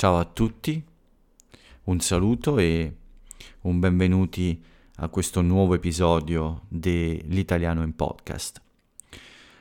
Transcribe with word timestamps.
Ciao 0.00 0.16
a 0.16 0.24
tutti, 0.24 0.82
un 1.84 2.00
saluto 2.00 2.56
e 2.56 2.96
un 3.60 3.80
benvenuti 3.80 4.58
a 4.96 5.08
questo 5.08 5.42
nuovo 5.42 5.74
episodio 5.74 6.62
dell'Italiano 6.68 7.82
in 7.82 7.94
Podcast. 7.94 8.62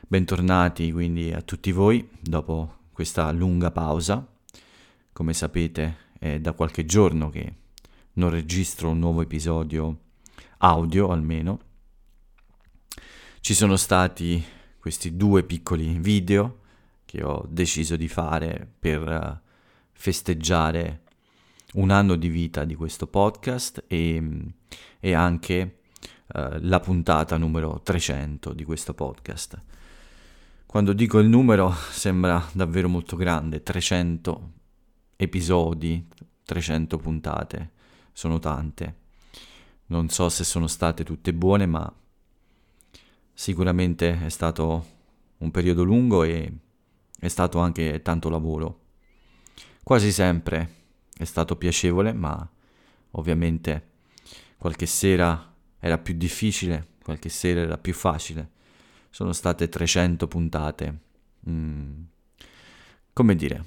Bentornati 0.07 0.93
quindi 0.93 1.33
a 1.33 1.41
tutti 1.41 1.73
voi 1.73 2.07
dopo 2.21 2.83
questa 2.93 3.29
lunga 3.31 3.71
pausa. 3.71 4.25
Come 5.11 5.33
sapete 5.33 5.97
è 6.17 6.39
da 6.39 6.53
qualche 6.53 6.85
giorno 6.85 7.29
che 7.29 7.53
non 8.13 8.29
registro 8.29 8.91
un 8.91 8.99
nuovo 8.99 9.21
episodio 9.21 9.99
audio 10.59 11.09
almeno. 11.09 11.59
Ci 13.41 13.53
sono 13.53 13.75
stati 13.75 14.41
questi 14.79 15.17
due 15.17 15.43
piccoli 15.43 15.99
video 15.99 16.59
che 17.03 17.25
ho 17.25 17.45
deciso 17.49 17.97
di 17.97 18.07
fare 18.07 18.71
per 18.79 19.05
eh, 19.05 19.47
festeggiare 19.99 21.01
un 21.73 21.89
anno 21.89 22.15
di 22.15 22.29
vita 22.29 22.63
di 22.63 22.73
questo 22.73 23.05
podcast 23.05 23.83
e, 23.85 24.23
e 24.97 25.13
anche 25.13 25.79
uh, 26.33 26.57
la 26.61 26.79
puntata 26.79 27.35
numero 27.35 27.81
300 27.83 28.53
di 28.53 28.63
questo 28.63 28.93
podcast. 28.93 29.61
Quando 30.65 30.93
dico 30.93 31.19
il 31.19 31.27
numero 31.27 31.73
sembra 31.91 32.41
davvero 32.53 32.87
molto 32.87 33.17
grande, 33.17 33.61
300 33.61 34.51
episodi, 35.17 36.07
300 36.45 36.97
puntate, 36.97 37.71
sono 38.13 38.39
tante. 38.39 38.95
Non 39.87 40.07
so 40.07 40.29
se 40.29 40.45
sono 40.45 40.67
state 40.67 41.03
tutte 41.03 41.33
buone, 41.33 41.65
ma 41.65 41.93
sicuramente 43.33 44.23
è 44.23 44.29
stato 44.29 44.85
un 45.39 45.51
periodo 45.51 45.83
lungo 45.83 46.23
e 46.23 46.49
è 47.19 47.27
stato 47.27 47.59
anche 47.59 48.01
tanto 48.01 48.29
lavoro. 48.29 48.87
Quasi 49.89 50.11
sempre 50.11 50.75
è 51.17 51.23
stato 51.23 51.55
piacevole, 51.55 52.13
ma 52.13 52.47
ovviamente 53.13 53.87
qualche 54.59 54.85
sera 54.85 55.51
era 55.79 55.97
più 55.97 56.13
difficile, 56.13 56.89
qualche 57.01 57.29
sera 57.29 57.61
era 57.61 57.75
più 57.79 57.95
facile. 57.95 58.51
Sono 59.09 59.33
state 59.33 59.67
300 59.67 60.27
puntate. 60.27 60.99
Mm. 61.49 62.03
Come 63.11 63.35
dire, 63.35 63.65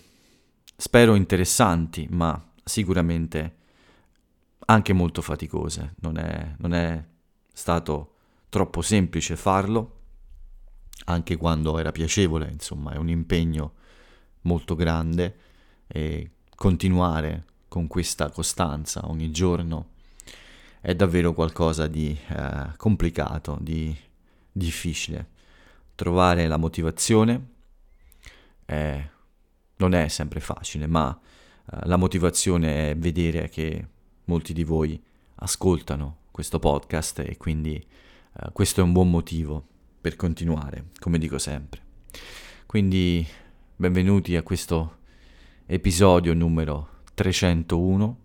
spero 0.77 1.17
interessanti, 1.17 2.07
ma 2.09 2.41
sicuramente 2.63 3.57
anche 4.67 4.93
molto 4.93 5.23
faticose. 5.23 5.95
Non 6.03 6.19
è, 6.19 6.55
non 6.59 6.73
è 6.73 7.05
stato 7.53 8.15
troppo 8.49 8.81
semplice 8.81 9.35
farlo 9.35 9.99
anche 11.07 11.37
quando 11.37 11.81
era 11.81 11.91
piacevole, 11.91 12.49
insomma, 12.49 12.93
è 12.93 12.97
un 12.97 13.09
impegno 13.09 13.73
molto 14.43 14.77
grande 14.77 15.51
e 15.95 16.31
continuare 16.57 17.45
con 17.69 17.87
questa 17.87 18.31
costanza 18.31 19.07
ogni 19.09 19.31
giorno 19.31 19.91
è 20.81 20.95
davvero 20.95 21.35
qualcosa 21.35 21.87
di 21.87 22.19
eh, 22.29 22.73
complicato, 22.77 23.59
di 23.61 23.95
difficile. 24.51 25.29
Trovare 25.95 26.47
la 26.49 26.57
motivazione 26.57 27.49
è, 28.65 29.07
non 29.77 29.95
è 29.95 30.09
sempre 30.09 30.41
facile, 30.41 30.87
ma 30.87 31.17
eh, 31.71 31.79
la 31.85 31.97
motivazione 31.97 32.91
è 32.91 32.97
vedere 32.97 33.51
che 33.51 33.87
molti 34.25 34.55
di 34.55 34.65
voi 34.65 35.01
ascoltano 35.37 36.21
questo 36.31 36.59
podcast 36.59 37.19
e 37.19 37.37
quindi 37.37 37.75
eh, 37.77 38.51
questo 38.53 38.81
è 38.81 38.83
un 38.83 38.93
buon 38.93 39.11
motivo 39.11 39.67
per 40.01 40.17
continuare, 40.17 40.87
come 40.99 41.19
dico 41.19 41.39
sempre. 41.39 41.81
Quindi 42.65 43.25
benvenuti 43.77 44.37
a 44.37 44.43
questo 44.43 45.01
episodio 45.67 46.35
numero 46.35 47.03
301 47.15 48.19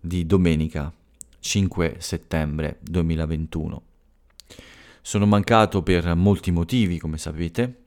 di 0.00 0.26
domenica 0.26 0.92
5 1.38 1.96
settembre 1.98 2.78
2021. 2.80 3.82
Sono 5.02 5.26
mancato 5.26 5.82
per 5.82 6.14
molti 6.14 6.50
motivi, 6.50 6.98
come 6.98 7.18
sapete, 7.18 7.82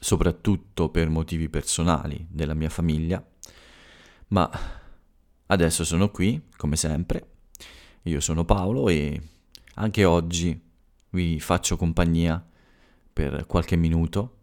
soprattutto 0.00 0.88
per 0.88 1.08
motivi 1.08 1.48
personali 1.48 2.26
della 2.28 2.54
mia 2.54 2.68
famiglia, 2.68 3.24
ma 4.28 4.50
adesso 5.46 5.84
sono 5.84 6.10
qui, 6.10 6.42
come 6.56 6.76
sempre. 6.76 7.28
Io 8.02 8.20
sono 8.20 8.44
Paolo 8.44 8.88
e 8.88 9.20
anche 9.74 10.04
oggi 10.04 10.60
vi 11.10 11.38
faccio 11.38 11.76
compagnia 11.76 12.44
per 13.12 13.46
qualche 13.46 13.76
minuto, 13.76 14.38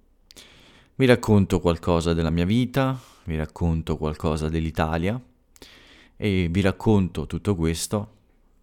vi 1.02 1.08
racconto 1.08 1.60
qualcosa 1.60 2.14
della 2.14 2.30
mia 2.30 2.46
vita, 2.46 2.96
vi 3.24 3.36
racconto 3.36 3.98
qualcosa 3.98 4.50
dell'Italia 4.50 5.20
e 6.16 6.48
vi 6.48 6.62
racconto 6.62 7.26
tutto 7.26 7.56
questo 7.56 8.18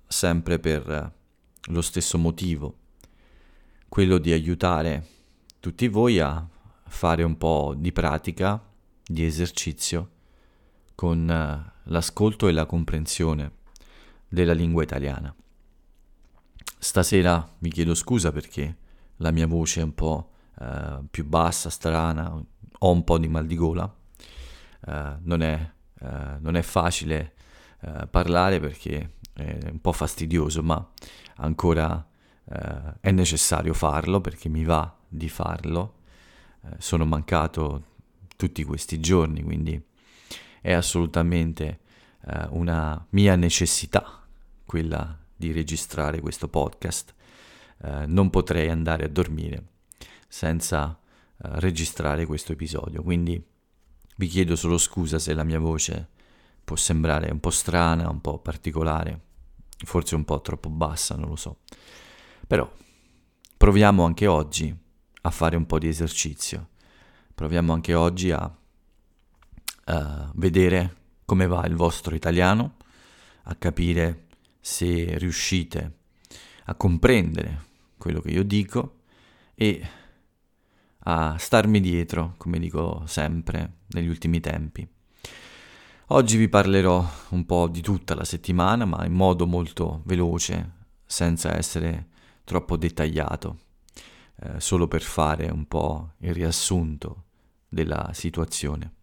sempre 0.06 0.60
per 0.60 1.12
lo 1.60 1.82
stesso 1.82 2.16
motivo, 2.16 2.76
quello 3.88 4.18
di 4.18 4.30
aiutare 4.30 5.04
tutti 5.58 5.88
voi 5.88 6.20
a 6.20 6.48
fare 6.86 7.24
un 7.24 7.36
po' 7.36 7.74
di 7.76 7.90
pratica, 7.90 8.64
di 9.04 9.24
esercizio 9.24 10.10
con 10.94 11.26
l'ascolto 11.26 12.46
e 12.46 12.52
la 12.52 12.66
comprensione 12.66 13.50
della 14.28 14.52
lingua 14.52 14.84
italiana. 14.84 15.34
Stasera 16.78 17.56
vi 17.58 17.70
chiedo 17.70 17.96
scusa 17.96 18.30
perché 18.30 18.76
la 19.16 19.32
mia 19.32 19.48
voce 19.48 19.80
è 19.80 19.82
un 19.82 19.94
po' 19.94 20.30
eh, 20.60 21.00
più 21.10 21.24
bassa, 21.26 21.70
strana, 21.70 22.32
ho 22.80 22.90
un 22.90 23.04
po' 23.04 23.18
di 23.18 23.28
mal 23.28 23.46
di 23.46 23.56
gola. 23.56 23.92
Eh, 24.86 25.16
non, 25.20 25.42
è, 25.42 25.70
eh, 26.00 26.36
non, 26.38 26.56
è, 26.56 26.62
facile 26.62 27.34
eh, 27.80 28.06
parlare 28.08 28.60
perché 28.60 29.14
è 29.32 29.58
un 29.70 29.80
po' 29.80 29.92
fastidioso, 29.92 30.62
ma 30.62 30.90
ancora 31.36 32.04
è 33.00 33.10
necessario 33.10 33.74
farlo 33.74 34.22
perché 34.22 34.48
mi 34.48 34.64
va 34.64 34.96
di 35.06 35.28
farlo. 35.28 35.96
Sono 36.78 37.04
mancato 37.04 37.82
tutti 38.36 38.64
questi 38.64 39.00
giorni, 39.00 39.42
quindi 39.42 39.78
è 40.62 40.72
assolutamente 40.72 41.80
una 42.48 43.06
mia 43.10 43.36
necessità 43.36 44.26
quella 44.64 45.14
di 45.38 45.52
registrare 45.52 46.20
questo 46.20 46.48
podcast, 46.48 47.14
eh, 47.82 48.06
non 48.06 48.28
potrei 48.28 48.68
andare 48.68 49.04
a 49.04 49.08
dormire 49.08 49.62
senza 50.28 50.98
eh, 51.00 51.60
registrare 51.60 52.26
questo 52.26 52.52
episodio. 52.52 53.02
Quindi 53.02 53.42
vi 54.16 54.26
chiedo 54.26 54.54
solo 54.56 54.78
scusa 54.78 55.18
se 55.18 55.32
la 55.32 55.44
mia 55.44 55.58
voce 55.58 56.08
può 56.62 56.76
sembrare 56.76 57.30
un 57.30 57.40
po' 57.40 57.50
strana, 57.50 58.10
un 58.10 58.20
po' 58.20 58.38
particolare, 58.38 59.20
forse 59.84 60.14
un 60.14 60.24
po' 60.24 60.40
troppo 60.40 60.68
bassa, 60.68 61.16
non 61.16 61.30
lo 61.30 61.36
so. 61.36 61.60
Però 62.46 62.70
proviamo 63.56 64.04
anche 64.04 64.26
oggi 64.26 64.76
a 65.22 65.30
fare 65.30 65.56
un 65.56 65.66
po' 65.66 65.78
di 65.78 65.88
esercizio. 65.88 66.68
Proviamo 67.34 67.72
anche 67.72 67.94
oggi 67.94 68.30
a 68.30 68.44
uh, 68.44 70.30
vedere 70.34 70.96
come 71.24 71.46
va 71.46 71.64
il 71.66 71.74
vostro 71.74 72.14
italiano, 72.14 72.76
a 73.44 73.54
capire 73.54 74.26
se 74.60 75.16
riuscite 75.18 75.96
a 76.64 76.74
comprendere 76.74 77.66
quello 77.96 78.20
che 78.20 78.30
io 78.30 78.42
dico 78.42 79.00
e 79.54 79.88
a 81.10 81.38
starmi 81.38 81.80
dietro, 81.80 82.34
come 82.36 82.58
dico 82.58 83.02
sempre 83.06 83.78
negli 83.88 84.08
ultimi 84.08 84.40
tempi. 84.40 84.86
Oggi 86.08 86.36
vi 86.36 86.50
parlerò 86.50 87.06
un 87.30 87.46
po' 87.46 87.66
di 87.68 87.80
tutta 87.80 88.14
la 88.14 88.24
settimana, 88.24 88.84
ma 88.84 89.06
in 89.06 89.14
modo 89.14 89.46
molto 89.46 90.02
veloce, 90.04 90.72
senza 91.06 91.56
essere 91.56 92.08
troppo 92.44 92.76
dettagliato, 92.76 93.58
eh, 94.40 94.60
solo 94.60 94.86
per 94.86 95.00
fare 95.00 95.48
un 95.48 95.66
po' 95.66 96.12
il 96.18 96.34
riassunto 96.34 97.24
della 97.66 98.10
situazione. 98.12 98.96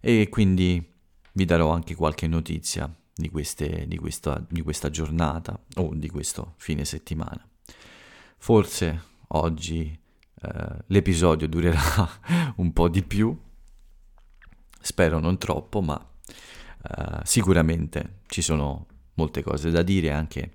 E 0.00 0.28
quindi 0.28 0.86
vi 1.32 1.44
darò 1.46 1.70
anche 1.70 1.94
qualche 1.94 2.26
notizia 2.26 2.94
di, 3.14 3.30
queste, 3.30 3.86
di, 3.88 3.96
questa, 3.96 4.44
di 4.46 4.60
questa 4.60 4.90
giornata 4.90 5.58
o 5.76 5.94
di 5.94 6.10
questo 6.10 6.54
fine 6.58 6.84
settimana. 6.84 7.42
Forse 8.36 9.02
oggi 9.28 10.04
eh, 10.42 10.84
l'episodio 10.86 11.48
durerà 11.48 12.08
un 12.56 12.72
po' 12.72 12.88
di 12.88 13.02
più, 13.02 13.36
spero 14.80 15.18
non 15.18 15.38
troppo, 15.38 15.80
ma 15.80 15.98
eh, 16.28 17.20
sicuramente 17.24 18.20
ci 18.26 18.42
sono 18.42 18.86
molte 19.14 19.42
cose 19.42 19.70
da 19.70 19.82
dire 19.82 20.08
e 20.08 20.12
anche 20.12 20.52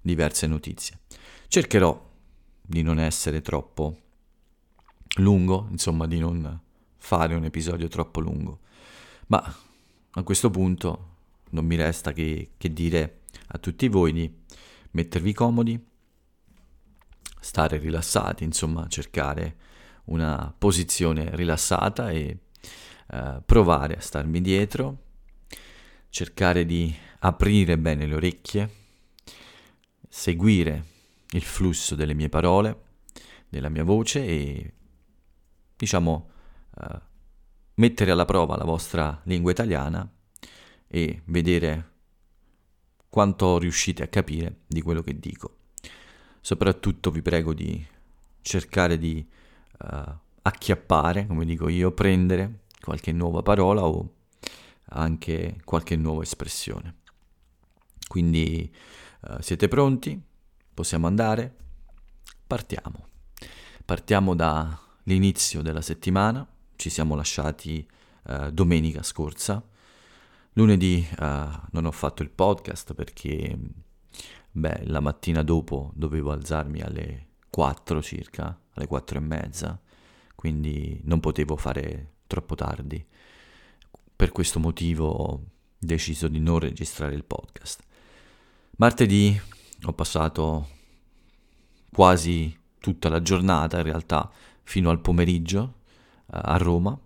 diverse 0.00 0.46
notizie. 0.46 1.00
Cercherò 1.48 2.12
di 2.60 2.82
non 2.82 2.98
essere 2.98 3.40
troppo 3.42 3.98
lungo, 5.18 5.68
insomma 5.70 6.06
di 6.06 6.18
non 6.18 6.60
fare 6.96 7.34
un 7.34 7.44
episodio 7.44 7.88
troppo 7.88 8.20
lungo, 8.20 8.60
ma 9.26 9.56
a 10.16 10.22
questo 10.22 10.50
punto 10.50 11.12
non 11.50 11.66
mi 11.66 11.76
resta 11.76 12.12
che, 12.12 12.52
che 12.56 12.72
dire 12.72 13.20
a 13.48 13.58
tutti 13.58 13.88
voi 13.88 14.12
di 14.12 14.32
mettervi 14.92 15.32
comodi, 15.32 15.82
stare 17.44 17.76
rilassati, 17.76 18.42
insomma 18.42 18.88
cercare 18.88 19.56
una 20.04 20.52
posizione 20.56 21.36
rilassata 21.36 22.10
e 22.10 22.38
eh, 23.10 23.42
provare 23.44 23.96
a 23.96 24.00
starmi 24.00 24.40
dietro, 24.40 25.02
cercare 26.08 26.64
di 26.64 26.92
aprire 27.18 27.76
bene 27.76 28.06
le 28.06 28.14
orecchie, 28.14 28.70
seguire 30.08 30.84
il 31.32 31.42
flusso 31.42 31.94
delle 31.94 32.14
mie 32.14 32.30
parole, 32.30 32.82
della 33.46 33.68
mia 33.68 33.84
voce 33.84 34.24
e 34.24 34.72
diciamo 35.76 36.30
eh, 36.80 37.00
mettere 37.74 38.10
alla 38.10 38.24
prova 38.24 38.56
la 38.56 38.64
vostra 38.64 39.20
lingua 39.24 39.50
italiana 39.50 40.10
e 40.86 41.20
vedere 41.26 41.92
quanto 43.10 43.58
riuscite 43.58 44.02
a 44.02 44.08
capire 44.08 44.60
di 44.66 44.80
quello 44.80 45.02
che 45.02 45.18
dico. 45.18 45.58
Soprattutto 46.44 47.10
vi 47.10 47.22
prego 47.22 47.54
di 47.54 47.82
cercare 48.42 48.98
di 48.98 49.26
uh, 49.78 50.12
acchiappare, 50.42 51.26
come 51.26 51.46
dico 51.46 51.70
io, 51.70 51.90
prendere 51.90 52.64
qualche 52.82 53.12
nuova 53.12 53.40
parola 53.40 53.86
o 53.86 54.12
anche 54.90 55.58
qualche 55.64 55.96
nuova 55.96 56.22
espressione. 56.22 56.96
Quindi 58.06 58.70
uh, 59.22 59.40
siete 59.40 59.68
pronti? 59.68 60.20
Possiamo 60.74 61.06
andare? 61.06 61.56
Partiamo. 62.46 63.06
Partiamo 63.82 64.34
dall'inizio 64.34 65.62
della 65.62 65.80
settimana, 65.80 66.46
ci 66.76 66.90
siamo 66.90 67.14
lasciati 67.14 67.88
uh, 68.24 68.50
domenica 68.50 69.02
scorsa. 69.02 69.66
Lunedì 70.52 71.08
non 71.18 71.84
ho 71.86 71.90
fatto 71.90 72.22
il 72.22 72.28
podcast 72.28 72.92
perché 72.92 73.58
beh, 74.56 74.84
la 74.84 75.00
mattina 75.00 75.42
dopo 75.42 75.90
dovevo 75.94 76.30
alzarmi 76.30 76.80
alle 76.80 77.26
4 77.50 78.00
circa, 78.00 78.56
alle 78.74 78.86
4 78.86 79.18
e 79.18 79.20
mezza, 79.20 79.80
quindi 80.34 81.00
non 81.04 81.18
potevo 81.18 81.56
fare 81.56 82.12
troppo 82.28 82.54
tardi. 82.54 83.04
Per 84.16 84.30
questo 84.30 84.60
motivo 84.60 85.08
ho 85.08 85.44
deciso 85.76 86.28
di 86.28 86.38
non 86.38 86.60
registrare 86.60 87.14
il 87.14 87.24
podcast. 87.24 87.82
Martedì 88.76 89.38
ho 89.82 89.92
passato 89.92 90.68
quasi 91.92 92.56
tutta 92.78 93.08
la 93.08 93.22
giornata, 93.22 93.78
in 93.78 93.84
realtà 93.84 94.30
fino 94.62 94.90
al 94.90 95.00
pomeriggio 95.00 95.80
a 96.26 96.56
Roma, 96.58 96.96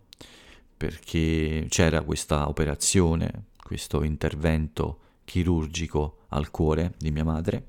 perché 0.77 1.67
c'era 1.71 2.03
questa 2.03 2.47
operazione, 2.49 3.47
questo 3.57 4.03
intervento 4.03 5.01
chirurgico 5.25 6.18
al 6.29 6.51
cuore 6.51 6.95
di 6.99 7.11
mia 7.11 7.25
madre. 7.25 7.65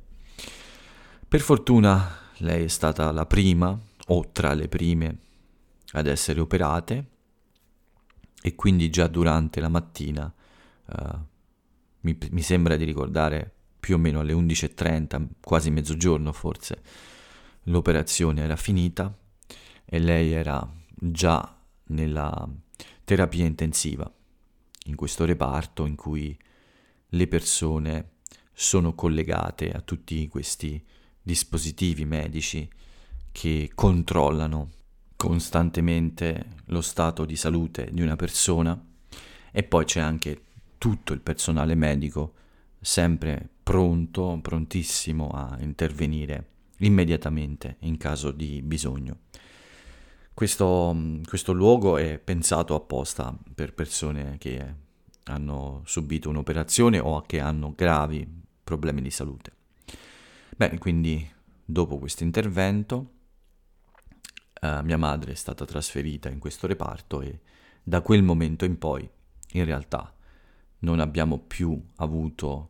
Per 1.28 1.40
fortuna 1.42 2.18
lei 2.38 2.66
è 2.66 2.68
stata 2.68 3.12
la 3.12 3.26
prima 3.26 3.78
o 4.08 4.30
tra 4.32 4.54
le 4.54 4.68
prime 4.68 5.18
ad 5.92 6.08
essere 6.08 6.40
operate 6.40 7.06
e 8.42 8.56
quindi 8.56 8.90
già 8.90 9.08
durante 9.08 9.60
la 9.60 9.70
mattina, 9.70 10.34
uh, 10.86 11.18
mi, 12.02 12.18
mi, 12.32 12.42
sembra 12.42 12.78
di 12.78 12.86
ricordare 12.86 13.54
più 13.80 13.96
o 13.96 13.98
meno 13.98 14.20
alle 14.20 14.34
11.30, 14.34 15.28
quasi 15.42 15.72
mezzogiorno 15.72 16.32
forse, 16.32 16.82
l'operazione 17.64 18.42
era 18.42 18.56
finita 18.56 19.14
e 19.86 20.00
lei 20.00 20.32
era 20.32 20.66
già 20.94 21.58
nella 21.88 22.48
terapia 23.04 23.46
intensiva, 23.46 24.10
in 24.86 24.96
questo 24.96 25.26
reparto 25.26 25.86
in 25.86 25.96
cui 25.96 26.38
le 27.10 27.28
persone 27.28 28.10
sono 28.62 28.94
collegate 28.94 29.72
a 29.72 29.80
tutti 29.80 30.28
questi 30.28 30.84
dispositivi 31.22 32.04
medici 32.04 32.70
che 33.32 33.72
controllano 33.74 34.72
costantemente 35.16 36.58
lo 36.66 36.82
stato 36.82 37.24
di 37.24 37.38
salute 37.38 37.88
di 37.90 38.02
una 38.02 38.18
persona 38.18 38.78
e 39.54 39.64
poi 39.64 39.86
c'è 39.86 40.02
anche 40.02 40.42
tutto 40.78 41.14
il 41.14 41.22
personale 41.22 41.74
medico 41.74 42.34
sempre 42.82 43.48
pronto, 43.64 44.38
prontissimo 44.42 45.30
a 45.30 45.56
intervenire 45.62 46.48
immediatamente 46.80 47.78
in 47.80 47.96
caso 47.96 48.32
di 48.32 48.62
bisogno. 48.62 49.20
Questo, 50.34 50.94
questo 51.26 51.54
luogo 51.54 51.96
è 51.96 52.20
pensato 52.20 52.76
apposta 52.76 53.34
per 53.56 53.74
persone 53.74 54.36
che 54.38 54.76
hanno 55.24 55.82
subito 55.86 56.28
un'operazione 56.28 57.00
o 57.00 57.22
che 57.22 57.40
hanno 57.40 57.74
gravi 57.74 58.39
problemi 58.70 59.02
di 59.02 59.10
salute. 59.10 59.52
Bene, 60.56 60.78
quindi 60.78 61.28
dopo 61.66 61.98
questo 61.98 62.24
intervento 62.24 63.14
uh, 64.62 64.84
mia 64.84 64.98
madre 64.98 65.32
è 65.32 65.36
stata 65.36 65.66
trasferita 65.66 66.30
in 66.30 66.38
questo 66.38 66.68
reparto 66.68 67.22
e 67.22 67.40
da 67.82 68.02
quel 68.02 68.22
momento 68.22 68.66
in 68.66 68.78
poi 68.78 69.10
in 69.54 69.66
realtà 69.66 70.14
non 70.82 71.00
abbiamo 71.00 71.40
più 71.40 71.82
avuto 71.96 72.70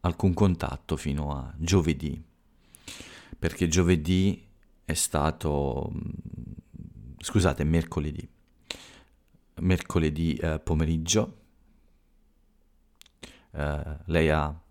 alcun 0.00 0.34
contatto 0.34 0.96
fino 0.96 1.30
a 1.30 1.54
giovedì, 1.56 2.20
perché 3.38 3.68
giovedì 3.68 4.44
è 4.84 4.94
stato, 4.94 5.92
mm, 5.94 6.00
scusate, 7.18 7.62
mercoledì, 7.62 8.28
mercoledì 9.60 10.34
eh, 10.34 10.58
pomeriggio, 10.58 11.42
eh, 13.52 13.98
lei 14.06 14.30
ha 14.30 14.63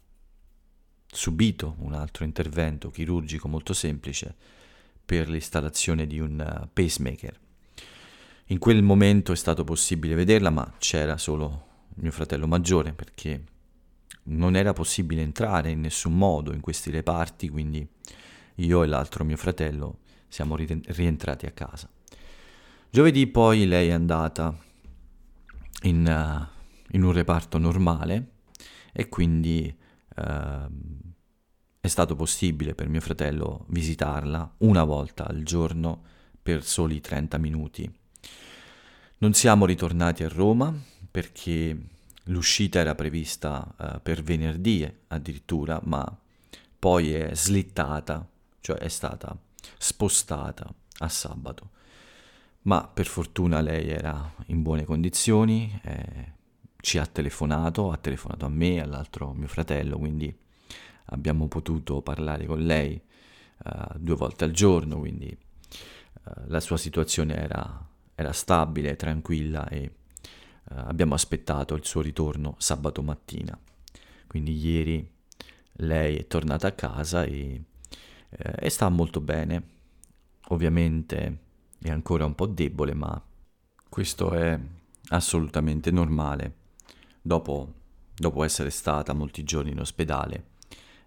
subito 1.13 1.75
un 1.80 1.94
altro 1.94 2.24
intervento 2.25 2.89
chirurgico 2.89 3.48
molto 3.48 3.74
semplice 3.74 4.36
per 5.06 5.30
l'installazione 5.30 6.07
di 6.07 6.19
un 6.19 6.39
eh, 6.39 6.68
pacemaker. 6.71 7.39
In 8.48 8.60
quel 8.60 8.83
momento 8.83 9.31
è 9.31 9.36
stato 9.36 9.63
possibile 9.63 10.15
vederla, 10.15 10.50
ma 10.50 10.74
c'era 10.77 11.18
solo 11.18 11.71
mio 11.95 12.12
fratello 12.12 12.48
maggiore 12.48 12.94
perché 12.94 13.44
non 14.24 14.56
era 14.56 14.74
possibile 14.74 15.21
entrare 15.21 15.71
in 15.71 15.81
nessun 15.81 16.18
modo 16.18 16.54
in 16.54 16.62
questi 16.62 16.89
reparti, 16.89 17.50
quindi 17.50 17.88
io 18.56 18.83
e 18.83 18.88
l'altro 18.88 19.24
mio 19.24 19.38
fratello 19.38 20.00
siamo 20.27 20.56
rientrati 20.56 21.45
a 21.45 21.51
casa. 21.51 21.89
Giovedì 22.89 23.27
poi 23.27 23.65
lei 23.65 23.89
è 23.89 23.92
andata 23.92 24.56
in, 25.83 26.06
uh, 26.06 26.95
in 26.95 27.04
un 27.04 27.12
reparto 27.12 27.57
normale 27.57 28.31
e 28.92 29.10
quindi 29.10 29.75
uh, 30.15 30.71
è 31.80 31.88
stato 31.88 32.15
possibile 32.15 32.75
per 32.75 32.88
mio 32.88 33.01
fratello 33.01 33.65
visitarla 33.68 34.55
una 34.60 34.84
volta 34.84 35.27
al 35.27 35.43
giorno 35.43 36.01
per 36.41 36.63
soli 36.63 37.01
30 37.01 37.38
minuti. 37.38 37.91
Non 39.17 39.34
siamo 39.34 39.65
ritornati 39.65 40.24
a 40.24 40.29
Roma 40.29 40.74
perché 41.10 41.77
l'uscita 42.25 42.79
era 42.79 42.96
prevista 42.96 43.75
uh, 43.77 44.01
per 44.01 44.24
venerdì 44.24 44.89
addirittura, 45.08 45.79
ma 45.84 46.17
poi 46.79 47.13
è 47.13 47.34
slittata, 47.34 48.27
cioè 48.60 48.77
è 48.77 48.89
stata 48.89 49.38
spostata 49.77 50.74
a 50.98 51.10
sabato. 51.10 51.70
Ma 52.63 52.88
per 52.88 53.08
fortuna 53.08 53.62
lei 53.62 53.89
era 53.89 54.34
in 54.48 54.62
buone 54.62 54.86
condizioni, 54.86 55.79
eh, 55.84 56.33
ci 56.84 56.98
ha 56.98 57.06
telefonato, 57.06 57.92
ha 57.92 57.98
telefonato 57.98 58.46
a 58.46 58.50
me, 58.50 58.82
all'altro 58.82 59.32
mio 59.32 59.48
fratello, 59.48 59.98
quindi 59.98 60.38
abbiamo 61.06 61.48
potuto 61.48 62.02
parlare 62.02 62.46
con 62.46 62.62
lei 62.62 63.02
uh, 63.63 63.98
due 63.98 64.16
volte 64.16 64.44
al 64.44 64.52
giorno, 64.52 65.00
quindi 65.00 65.30
uh, 65.30 66.32
la 66.48 66.60
sua 66.60 66.75
situazione 66.75 67.38
era, 67.38 67.88
era 68.13 68.34
stabile, 68.34 68.98
tranquilla 68.98 69.66
e 69.70 69.94
uh, 70.72 70.74
abbiamo 70.74 71.13
aspettato 71.13 71.74
il 71.75 71.86
suo 71.86 72.02
ritorno 72.02 72.56
sabato 72.58 73.02
mattina. 73.02 73.58
Quindi 74.28 74.54
ieri 74.54 75.10
lei 75.78 76.18
è 76.18 76.28
tornata 76.28 76.68
a 76.68 76.74
casa 76.74 77.24
e, 77.24 77.63
e 78.28 78.70
sta 78.70 78.90
molto 78.90 79.22
bene. 79.22 79.70
Ovviamente 80.50 81.38
è 81.82 81.90
ancora 81.90 82.25
un 82.25 82.36
po' 82.36 82.48
debole, 82.48 82.94
ma 82.94 83.24
questo 83.88 84.34
è 84.34 84.60
assolutamente 85.08 85.90
normale 85.90 86.62
dopo, 87.25 87.74
dopo 88.13 88.44
essere 88.44 88.70
stata 88.70 89.13
molti 89.13 89.44
giorni 89.44 89.72
in 89.72 89.80
ospedale 89.80 90.51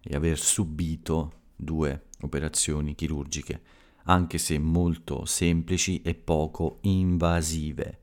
e 0.00 0.16
aver 0.16 0.38
subito 0.38 1.32
due 1.54 2.06
operazioni 2.23 2.94
chirurgiche, 2.94 3.61
anche 4.04 4.38
se 4.38 4.58
molto 4.58 5.25
semplici 5.26 6.00
e 6.02 6.14
poco 6.14 6.78
invasive. 6.82 8.00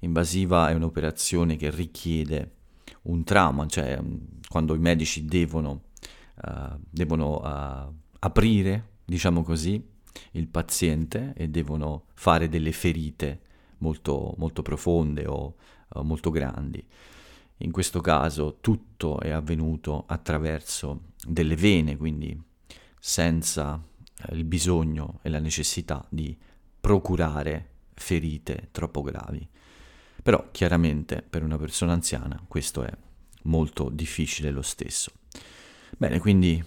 Invasiva 0.00 0.68
è 0.68 0.74
un'operazione 0.74 1.56
che 1.56 1.70
richiede 1.70 2.56
un 3.02 3.24
trauma, 3.24 3.66
cioè 3.66 3.98
mm, 4.00 4.16
quando 4.48 4.74
i 4.74 4.78
medici 4.78 5.24
devono, 5.24 5.84
uh, 6.42 6.78
devono 6.90 7.40
uh, 7.40 7.94
aprire, 8.18 8.88
diciamo 9.04 9.42
così, 9.42 9.82
il 10.32 10.48
paziente 10.48 11.32
e 11.36 11.48
devono 11.48 12.06
fare 12.14 12.48
delle 12.48 12.72
ferite 12.72 13.40
molto, 13.78 14.34
molto 14.36 14.62
profonde 14.62 15.26
o 15.26 15.54
uh, 15.94 16.00
molto 16.02 16.30
grandi. 16.30 16.84
In 17.62 17.72
questo 17.72 18.00
caso 18.00 18.56
tutto 18.60 19.20
è 19.20 19.30
avvenuto 19.30 20.04
attraverso 20.06 21.08
delle 21.22 21.56
vene, 21.56 21.96
quindi 21.98 22.38
senza 22.98 23.78
eh, 24.16 24.34
il 24.34 24.44
bisogno 24.44 25.18
e 25.22 25.28
la 25.28 25.40
necessità 25.40 26.04
di 26.08 26.36
procurare 26.80 27.68
ferite 27.92 28.68
troppo 28.70 29.02
gravi. 29.02 29.46
Però 30.22 30.48
chiaramente 30.50 31.22
per 31.22 31.42
una 31.42 31.58
persona 31.58 31.92
anziana 31.92 32.42
questo 32.48 32.82
è 32.82 32.90
molto 33.42 33.90
difficile 33.90 34.50
lo 34.50 34.62
stesso. 34.62 35.12
Bene, 35.98 36.18
quindi 36.18 36.62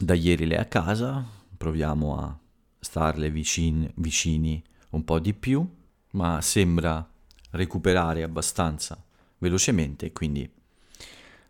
da 0.00 0.14
ieri 0.14 0.46
lei 0.46 0.56
è 0.56 0.60
a 0.62 0.64
casa, 0.64 1.24
proviamo 1.56 2.18
a 2.18 2.36
starle 2.80 3.30
vicini, 3.30 3.88
vicini 3.96 4.60
un 4.90 5.04
po' 5.04 5.20
di 5.20 5.32
più, 5.32 5.64
ma 6.12 6.40
sembra 6.40 7.08
recuperare 7.50 8.24
abbastanza 8.24 9.00
velocemente 9.40 10.12
quindi 10.12 10.48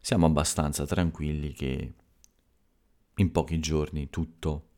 siamo 0.01 0.27
abbastanza 0.27 0.87
tranquilli 0.87 1.53
che 1.53 1.93
in 3.17 3.31
pochi 3.31 3.61
giorni 3.61 4.09
tutto 4.09 4.69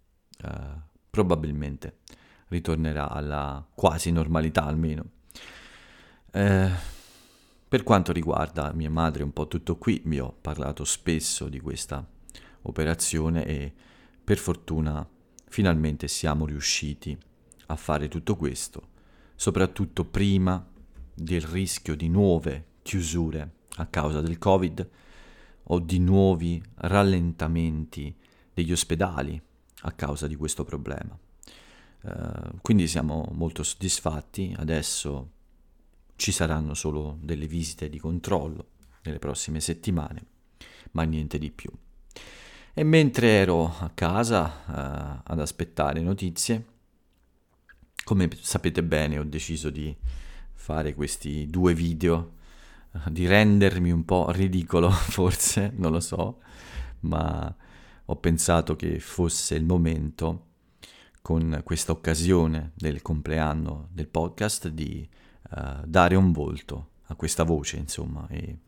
eh, 0.42 0.50
probabilmente 1.09 1.99
ritornerà 2.49 3.09
alla 3.09 3.64
quasi 3.73 4.11
normalità 4.11 4.64
almeno. 4.64 5.04
Eh, 6.33 6.71
per 7.69 7.83
quanto 7.85 8.12
riguarda 8.12 8.73
mia 8.73 8.90
madre, 8.90 9.23
un 9.23 9.33
po' 9.33 9.47
tutto 9.47 9.76
qui, 9.76 10.02
vi 10.04 10.19
ho 10.19 10.37
parlato 10.38 10.85
spesso 10.85 11.49
di 11.49 11.61
questa 11.61 12.07
operazione 12.62 13.47
e 13.47 13.73
per 14.23 14.38
fortuna 14.38 15.09
finalmente 15.49 16.09
siamo 16.09 16.45
riusciti 16.47 17.16
a 17.66 17.76
fare 17.76 18.09
tutto 18.09 18.37
questo, 18.37 18.88
soprattutto 19.37 20.04
prima 20.04 20.66
del 21.14 21.42
rischio 21.42 21.95
di 21.95 22.09
nuove 22.09 22.66
chiusure 22.83 23.51
a 23.77 23.87
causa 23.87 24.21
del 24.21 24.39
Covid 24.39 24.89
o 25.65 25.79
di 25.79 25.99
nuovi 25.99 26.62
rallentamenti 26.77 28.15
degli 28.53 28.73
ospedali 28.73 29.41
a 29.83 29.93
causa 29.93 30.27
di 30.27 30.37
questo 30.37 30.65
problema. 30.65 31.19
Uh, 32.03 32.59
quindi 32.61 32.89
siamo 32.89 33.29
molto 33.33 33.62
soddisfatti, 33.62 34.55
adesso 34.59 35.31
ci 36.17 36.33
saranno 36.33 36.75
solo 36.75 37.19
delle 37.21 37.47
visite 37.47 37.89
di 37.89 37.99
controllo 37.99 38.71
nelle 39.03 39.19
prossime 39.19 39.61
settimane, 39.61 40.25
ma 40.93 41.05
niente 41.05 41.39
di 41.39 41.51
più. 41.51 41.71
E 42.75 42.85
mentre 42.85 43.29
ero 43.29 43.67
a 43.79 43.91
casa 43.95 44.45
uh, 44.45 45.31
ad 45.31 45.41
aspettare 45.41 46.01
notizie, 46.01 46.67
come 48.05 48.29
sapete 48.41 48.83
bene 48.83 49.19
ho 49.19 49.25
deciso 49.25 49.71
di 49.71 49.95
fare 50.55 50.95
questi 50.95 51.49
due 51.49 51.75
video, 51.75 52.41
di 53.11 53.26
rendermi 53.26 53.90
un 53.90 54.04
po' 54.04 54.30
ridicolo 54.30 54.90
forse, 54.90 55.72
non 55.76 55.92
lo 55.92 56.00
so, 56.00 56.40
ma 57.00 57.54
ho 58.04 58.16
pensato 58.16 58.76
che 58.76 59.00
fosse 59.00 59.54
il 59.54 59.64
momento, 59.64 60.46
con 61.22 61.61
questa 61.62 61.92
occasione 61.92 62.72
del 62.75 63.00
compleanno 63.00 63.88
del 63.92 64.08
podcast, 64.08 64.68
di 64.68 65.08
uh, 65.50 65.87
dare 65.87 66.16
un 66.16 66.32
volto 66.32 66.88
a 67.06 67.14
questa 67.14 67.44
voce, 67.44 67.76
insomma, 67.76 68.26
e 68.28 68.58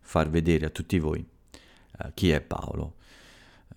far 0.00 0.30
vedere 0.30 0.66
a 0.66 0.70
tutti 0.70 1.00
voi 1.00 1.18
uh, 1.18 2.10
chi 2.14 2.30
è 2.30 2.40
Paolo. 2.40 2.94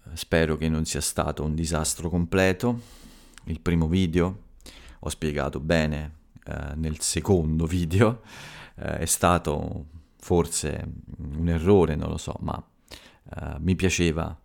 Uh, 0.03 0.11
spero 0.13 0.57
che 0.57 0.69
non 0.69 0.85
sia 0.85 1.01
stato 1.01 1.43
un 1.43 1.55
disastro 1.55 2.09
completo. 2.09 2.79
Il 3.45 3.61
primo 3.61 3.87
video, 3.87 4.43
ho 4.99 5.09
spiegato 5.09 5.59
bene 5.59 6.17
nel 6.75 6.99
secondo 6.99 7.65
video, 7.67 8.21
è 8.79 9.05
stato 9.05 9.85
forse 10.17 10.87
un 11.17 11.49
errore, 11.49 11.95
non 11.95 12.09
lo 12.09 12.17
so, 12.17 12.35
ma 12.39 12.63
mi 13.59 13.75
piaceva 13.75 14.35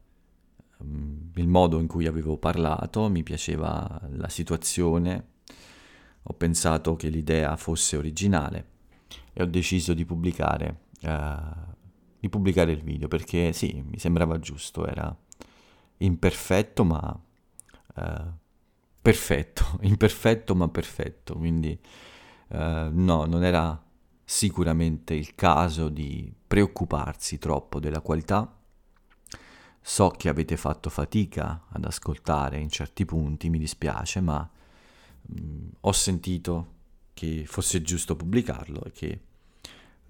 Mm, 0.85 1.31
il 1.37 1.49
modo 1.49 1.81
in 1.81 1.87
cui 1.87 2.07
avevo 2.07 2.37
parlato, 2.37 3.09
mi 3.09 3.23
piaceva 3.23 4.01
la 4.11 4.29
situazione, 4.29 5.29
ho 6.23 6.33
pensato 6.35 6.97
che 6.97 7.09
l'idea 7.09 7.57
fosse 7.57 7.97
originale 7.97 8.73
e 9.33 9.43
ho 9.43 9.47
deciso 9.47 9.95
di 9.95 10.05
pubblicare, 10.05 10.81
uh, 11.03 11.73
di 12.19 12.29
pubblicare 12.29 12.73
il 12.73 12.83
video 12.83 13.09
perché 13.09 13.53
sì, 13.53 13.85
mi 13.87 13.99
sembrava 13.99 14.39
giusto, 14.39 14.87
era 14.87 15.15
imperfetto 15.99 16.85
ma 16.85 17.21
uh, 17.97 18.33
perfetto, 19.01 19.79
imperfetto 19.83 20.55
ma 20.55 20.69
perfetto, 20.69 21.35
quindi 21.37 21.79
uh, 22.49 22.57
no, 22.91 23.25
non 23.27 23.45
era 23.45 23.81
sicuramente 24.25 25.15
il 25.15 25.35
caso 25.35 25.89
di 25.89 26.33
preoccuparsi 26.47 27.39
troppo 27.39 27.81
della 27.81 28.01
qualità. 28.01 28.59
So 29.87 30.09
che 30.11 30.29
avete 30.31 30.57
fatto 30.57 30.89
fatica 30.89 31.65
ad 31.69 31.85
ascoltare 31.85 32.59
in 32.59 32.71
certi 32.71 33.05
punti, 33.05 33.51
mi 33.51 33.59
dispiace, 33.59 34.21
ma 34.21 34.49
mh, 35.21 35.41
mm, 35.41 35.69
ho 35.81 35.93
sentito 35.93 36.73
che 37.13 37.45
fosse 37.47 37.83
giusto 37.83 38.17
pubblicarlo 38.17 38.85
e 38.85 38.93
che 38.93 39.21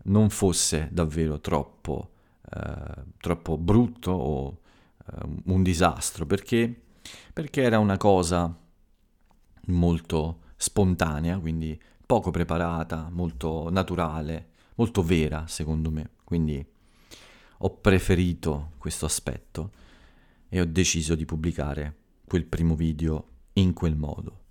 non 0.04 0.30
fosse 0.30 0.88
davvero 0.92 1.40
troppo, 1.40 2.10
eh, 2.50 3.02
troppo 3.18 3.58
brutto 3.58 4.10
o 4.12 4.58
eh, 5.06 5.26
un 5.46 5.62
disastro, 5.62 6.24
perché, 6.24 6.82
perché 7.32 7.62
era 7.62 7.78
una 7.78 7.96
cosa 7.96 8.56
molto 9.66 10.40
spontanea, 10.56 11.38
quindi 11.38 11.78
poco 12.06 12.30
preparata, 12.30 13.08
molto 13.10 13.70
naturale, 13.70 14.48
molto 14.76 15.02
vera 15.02 15.46
secondo 15.46 15.90
me. 15.90 16.10
Quindi 16.24 16.64
ho 17.58 17.70
preferito 17.70 18.72
questo 18.78 19.06
aspetto 19.06 19.70
e 20.48 20.60
ho 20.60 20.64
deciso 20.64 21.14
di 21.14 21.24
pubblicare 21.24 21.96
quel 22.26 22.44
primo 22.44 22.74
video 22.74 23.28
in 23.54 23.72
quel 23.72 23.96
modo. 23.96 24.42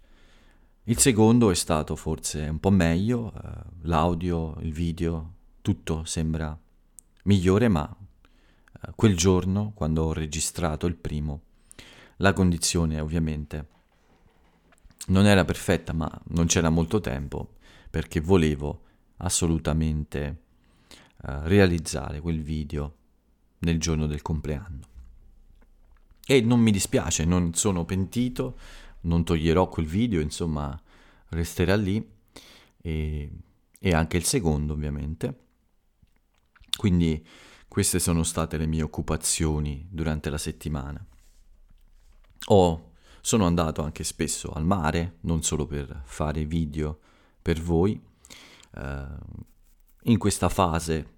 Il 0.86 0.98
secondo 0.98 1.50
è 1.50 1.55
stato 1.55 1.95
forse 1.95 2.48
un 2.48 2.60
po' 2.60 2.69
meglio, 2.69 3.31
eh, 3.33 3.50
l'audio, 3.83 4.55
il 4.60 4.74
video, 4.74 5.33
tutto 5.62 6.03
sembra 6.03 6.57
migliore, 7.24 7.69
ma 7.69 7.89
eh, 7.89 8.91
quel 8.95 9.15
giorno, 9.15 9.72
quando 9.74 10.03
ho 10.03 10.13
registrato 10.13 10.86
il 10.86 10.95
primo, 10.95 11.41
la 12.17 12.33
condizione 12.33 13.00
ovviamente 13.00 13.67
non 15.07 15.25
era 15.25 15.45
perfetta, 15.45 15.93
ma 15.93 16.10
non 16.29 16.45
c'era 16.45 16.69
molto 16.69 17.00
tempo 17.00 17.55
perché 17.89 18.19
volevo 18.22 18.81
assolutamente 19.17 20.41
eh, 21.25 21.48
realizzare 21.48 22.19
quel 22.19 22.41
video 22.41 22.95
nel 23.60 23.79
giorno 23.79 24.07
del 24.07 24.22
compleanno. 24.22 24.91
E 26.25 26.41
non 26.41 26.60
mi 26.60 26.72
dispiace, 26.72 27.25
non 27.25 27.53
sono 27.53 27.86
pentito, 27.86 28.57
non 29.01 29.24
toglierò 29.24 29.67
quel 29.67 29.86
video, 29.86 30.22
insomma, 30.22 30.79
resterà 31.29 31.75
lì 31.75 32.05
e, 32.81 33.31
e 33.79 33.93
anche 33.93 34.17
il 34.17 34.24
secondo 34.24 34.74
ovviamente. 34.74 35.39
Quindi 36.77 37.25
queste 37.67 38.00
sono 38.00 38.24
state 38.24 38.57
le 38.57 38.65
mie 38.65 38.81
occupazioni 38.81 39.86
durante 39.89 40.29
la 40.29 40.38
settimana. 40.38 41.05
Ho, 42.48 42.92
sono 43.25 43.46
andato 43.46 43.82
anche 43.82 44.03
spesso 44.03 44.51
al 44.51 44.65
mare, 44.65 45.20
non 45.22 45.44
solo 45.44 45.65
per 45.65 46.01
fare 46.03 46.44
video 46.44 47.00
per 47.42 47.62
voi. 47.62 47.98
Uh, 48.75 49.46
in 50.03 50.18
questa 50.18 50.50
fase 50.50 51.13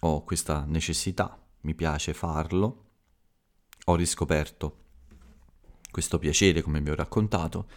ho 0.00 0.24
questa 0.24 0.64
necessità, 0.66 1.38
mi 1.60 1.74
piace 1.74 2.14
farlo, 2.14 2.84
ho 3.84 3.94
riscoperto 3.94 4.78
questo 5.90 6.18
piacere 6.18 6.62
come 6.62 6.80
vi 6.80 6.88
ho 6.88 6.94
raccontato, 6.94 7.68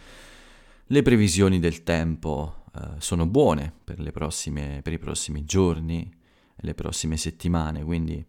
le 0.86 1.02
previsioni 1.02 1.58
del 1.58 1.82
tempo 1.82 2.64
eh, 2.74 2.98
sono 2.98 3.26
buone 3.26 3.74
per, 3.84 4.10
prossime, 4.10 4.80
per 4.82 4.94
i 4.94 4.98
prossimi 4.98 5.44
giorni 5.44 6.10
le 6.56 6.74
prossime 6.74 7.18
settimane, 7.18 7.84
quindi 7.84 8.24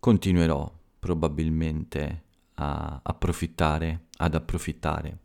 continuerò 0.00 0.68
probabilmente 0.98 2.24
a 2.54 3.00
approfittare, 3.04 4.06
ad 4.18 4.34
approfittare 4.34 5.18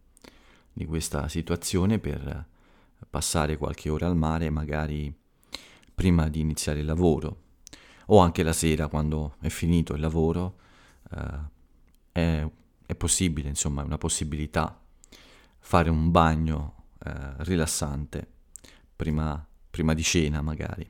di 0.74 0.86
questa 0.86 1.28
situazione 1.28 2.00
per 2.00 2.46
passare 3.10 3.58
qualche 3.58 3.90
ora 3.90 4.08
al 4.08 4.16
mare, 4.16 4.50
magari 4.50 5.14
prima 5.94 6.28
di 6.30 6.40
iniziare 6.40 6.80
il 6.80 6.86
lavoro 6.86 7.42
o 8.08 8.20
anche 8.20 8.44
la 8.44 8.54
sera 8.54 8.88
quando 8.88 9.36
è 9.40 9.50
finito 9.50 9.94
il 9.94 10.02
lavoro, 10.02 10.58
eh, 11.12 11.40
è, 12.12 12.48
è, 12.86 12.96
possibile, 12.96 13.50
insomma, 13.50 13.82
è 13.82 13.86
una 13.86 13.98
possibilità 13.98 14.80
fare 15.60 15.90
un 15.90 16.12
bagno 16.12 16.86
eh, 17.06 17.12
rilassante 17.38 18.28
prima, 18.96 19.46
prima 19.70 19.94
di 19.94 20.04
cena 20.04 20.42
magari. 20.42 20.90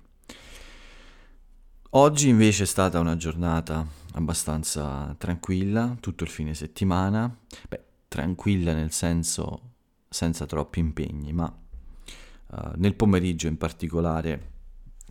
Oggi 1.96 2.28
invece 2.28 2.64
è 2.64 2.66
stata 2.66 3.00
una 3.00 3.16
giornata 3.16 3.86
abbastanza 4.14 5.14
tranquilla, 5.20 5.96
tutto 6.00 6.24
il 6.24 6.30
fine 6.30 6.56
settimana, 6.56 7.36
beh, 7.70 7.84
tranquilla 8.13 8.75
nel 8.75 8.91
senso 8.91 9.72
senza 10.08 10.46
troppi 10.46 10.77
impegni, 10.77 11.34
ma 11.34 11.51
uh, 12.48 12.72
nel 12.75 12.93
pomeriggio 12.93 13.48
in 13.48 13.58
particolare 13.58 14.51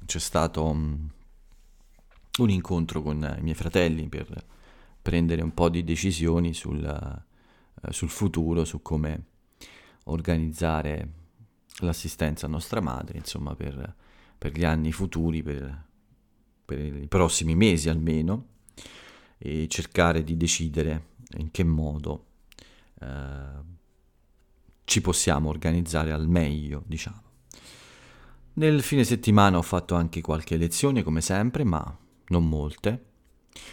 c'è 0.06 0.20
stato 0.20 0.64
um, 0.64 1.10
un 2.38 2.50
incontro 2.50 3.02
con 3.02 3.16
i 3.36 3.42
miei 3.42 3.56
fratelli 3.56 4.08
per 4.08 4.46
prendere 5.02 5.42
un 5.42 5.52
po' 5.52 5.68
di 5.68 5.82
decisioni 5.82 6.54
sul, 6.54 7.24
uh, 7.80 7.90
sul 7.90 8.08
futuro, 8.08 8.64
su 8.64 8.82
come 8.82 9.24
organizzare 10.04 11.12
l'assistenza 11.78 12.46
a 12.46 12.50
nostra 12.50 12.80
madre, 12.80 13.18
insomma, 13.18 13.56
per, 13.56 13.96
per 14.38 14.52
gli 14.52 14.64
anni 14.64 14.92
futuri, 14.92 15.42
per, 15.42 15.86
per 16.64 16.78
i 16.78 17.08
prossimi 17.08 17.56
mesi 17.56 17.88
almeno, 17.88 18.46
e 19.38 19.66
cercare 19.66 20.22
di 20.22 20.36
decidere 20.36 21.06
in 21.38 21.50
che 21.50 21.64
modo 21.64 22.26
eh, 23.02 23.62
ci 24.84 25.00
possiamo 25.00 25.48
organizzare 25.48 26.12
al 26.12 26.28
meglio, 26.28 26.82
diciamo. 26.86 27.20
Nel 28.54 28.82
fine 28.82 29.04
settimana 29.04 29.56
ho 29.56 29.62
fatto 29.62 29.94
anche 29.94 30.20
qualche 30.20 30.56
lezione, 30.56 31.02
come 31.02 31.20
sempre, 31.20 31.64
ma 31.64 31.96
non 32.28 32.48
molte. 32.48 33.10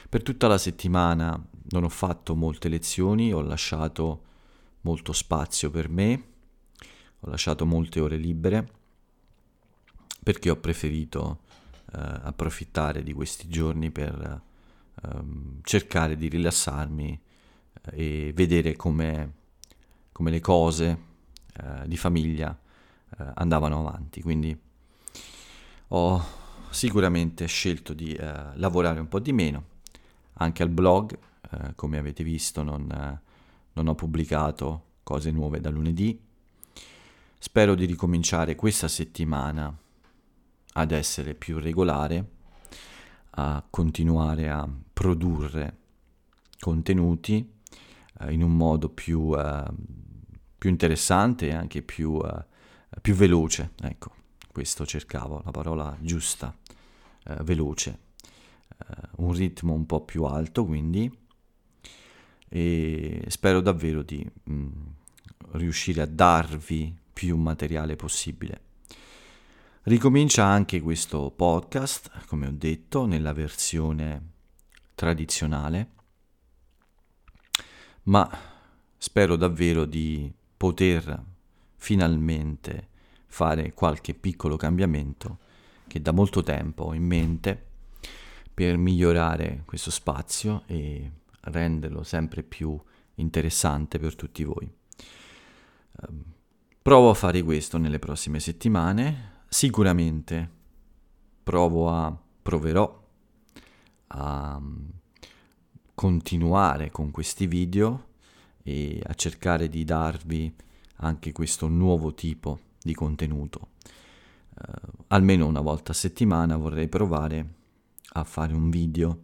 Per 0.10 0.24
tutta 0.24 0.48
la 0.48 0.58
settimana 0.58 1.42
non 1.72 1.84
ho 1.84 1.90
fatto 1.90 2.36
molte 2.36 2.70
lezioni, 2.70 3.34
ho 3.34 3.42
lasciato 3.42 4.24
molto 4.82 5.12
spazio 5.14 5.70
per 5.70 5.90
me, 5.90 6.24
ho 7.20 7.30
lasciato 7.30 7.66
molte 7.66 8.00
ore 8.00 8.18
libere 8.18 8.72
perché 10.22 10.50
ho 10.50 10.58
preferito 10.58 11.42
eh, 11.94 11.98
approfittare 11.98 13.04
di 13.04 13.14
questi 13.14 13.48
giorni 13.48 13.92
per 13.92 14.42
eh, 15.02 15.10
cercare 15.64 16.16
di 16.16 16.28
rilassarmi 16.28 17.22
e 17.92 18.32
vedere 18.34 18.76
come, 18.76 19.34
come 20.12 20.32
le 20.32 20.40
cose 20.40 20.98
eh, 21.54 21.88
di 21.88 21.98
famiglia 21.98 22.58
eh, 23.18 23.26
andavano 23.36 23.80
avanti. 23.80 24.22
Quindi 24.22 24.58
ho 25.90 26.26
sicuramente 26.70 27.46
scelto 27.48 27.94
di 27.94 28.14
eh, 28.14 28.56
lavorare 28.56 29.00
un 29.00 29.08
po' 29.08 29.20
di 29.20 29.34
meno, 29.34 29.64
anche 30.34 30.64
al 30.64 30.70
blog, 30.70 31.18
eh, 31.52 31.76
come 31.76 31.98
avete 31.98 32.24
visto 32.24 32.64
non, 32.64 33.20
non 33.74 33.88
ho 33.88 33.96
pubblicato 33.96 34.84
cose 35.04 35.32
nuove 35.32 35.60
da 35.60 35.70
lunedì. 35.70 36.20
Spero 37.42 37.74
di 37.74 37.86
ricominciare 37.86 38.56
questa 38.56 38.88
settimana 38.88 39.76
ad 40.74 40.92
essere 40.92 41.34
più 41.34 41.58
regolare, 41.58 42.28
a 43.32 43.64
continuare 43.70 44.50
a 44.50 44.68
produrre 44.94 45.78
contenuti 46.60 47.59
eh, 48.22 48.32
in 48.32 48.44
un 48.44 48.56
modo 48.56 48.90
più, 48.90 49.34
eh, 49.38 49.64
più, 50.58 50.70
interessante 50.70 51.48
e 51.48 51.54
anche 51.54 51.82
più, 51.82 52.20
eh, 52.24 52.46
più 53.02 53.14
veloce. 53.14 53.72
Ecco 53.82 54.18
questo 54.52 54.86
cercavo, 54.86 55.42
la 55.46 55.52
parola 55.52 55.96
giusta, 56.02 56.56
eh, 57.26 57.36
veloce, 57.44 58.08
un 59.18 59.34
ritmo 59.34 59.74
un 59.74 59.86
po' 59.86 60.06
più 60.06 60.24
alto 60.24 60.66
quindi 60.66 61.12
e 62.48 63.24
spero 63.28 63.62
davvero 63.62 64.02
di 64.02 64.26
mh, 64.44 64.54
mm, 64.54 64.68
riuscire 65.52 66.02
a 66.02 66.06
darvi 66.06 66.96
più 67.14 67.38
materiale 67.38 67.96
possibile. 67.96 68.62
Ricomincia 69.84 70.46
anche 70.46 70.82
questo 70.82 71.32
podcast, 71.32 72.26
come 72.28 72.48
ho 72.48 72.54
detto, 72.54 73.06
nella 73.06 73.34
versione 73.34 74.32
tradizionale, 74.96 75.92
ma 78.10 78.30
spero 78.98 79.36
davvero 79.36 79.86
di 79.86 80.32
poter 80.58 81.24
finalmente 81.78 82.88
fare 83.28 83.74
qualche 83.74 84.14
piccolo 84.14 84.58
cambiamento 84.58 85.38
che 85.88 86.02
da 86.02 86.12
molto 86.12 86.44
tempo 86.44 86.86
ho 86.86 86.94
in 86.94 87.06
mente 87.06 87.68
per 88.54 88.78
migliorare 88.78 89.64
questo 89.66 89.92
spazio 89.92 90.64
e 90.66 91.12
renderlo 91.42 92.04
sempre 92.04 92.44
più 92.44 92.78
interessante 93.16 94.00
per 94.00 94.16
tutti 94.16 94.44
voi. 94.44 94.70
Ehm, 96.02 96.24
provo 96.82 97.12
a 97.12 97.14
fare 97.14 97.42
questo 97.42 97.78
nelle 97.78 98.00
prossime 98.00 98.40
settimane, 98.40 99.44
sicuramente 99.48 100.50
provo 101.44 101.90
a, 101.90 102.16
proverò 102.42 103.08
a 104.08 104.60
mm, 104.60 104.86
continuare 105.96 106.92
con 106.92 107.12
questi 107.12 107.48
video 107.48 108.09
e 108.70 109.02
a 109.04 109.16
cercare 109.16 109.68
di 109.68 109.84
darvi 109.84 110.54
anche 110.98 111.32
questo 111.32 111.68
nuovo 111.68 112.14
tipo 112.14 112.60
di 112.80 112.94
contenuto. 112.94 113.70
Uh, 114.54 115.06
almeno 115.08 115.48
una 115.48 115.62
volta 115.62 115.92
a 115.92 115.96
settimana 115.96 116.56
vorrei 116.56 116.88
provare 116.88 117.54
a 118.10 118.24
fare 118.24 118.54
un 118.54 118.70
video, 118.70 119.22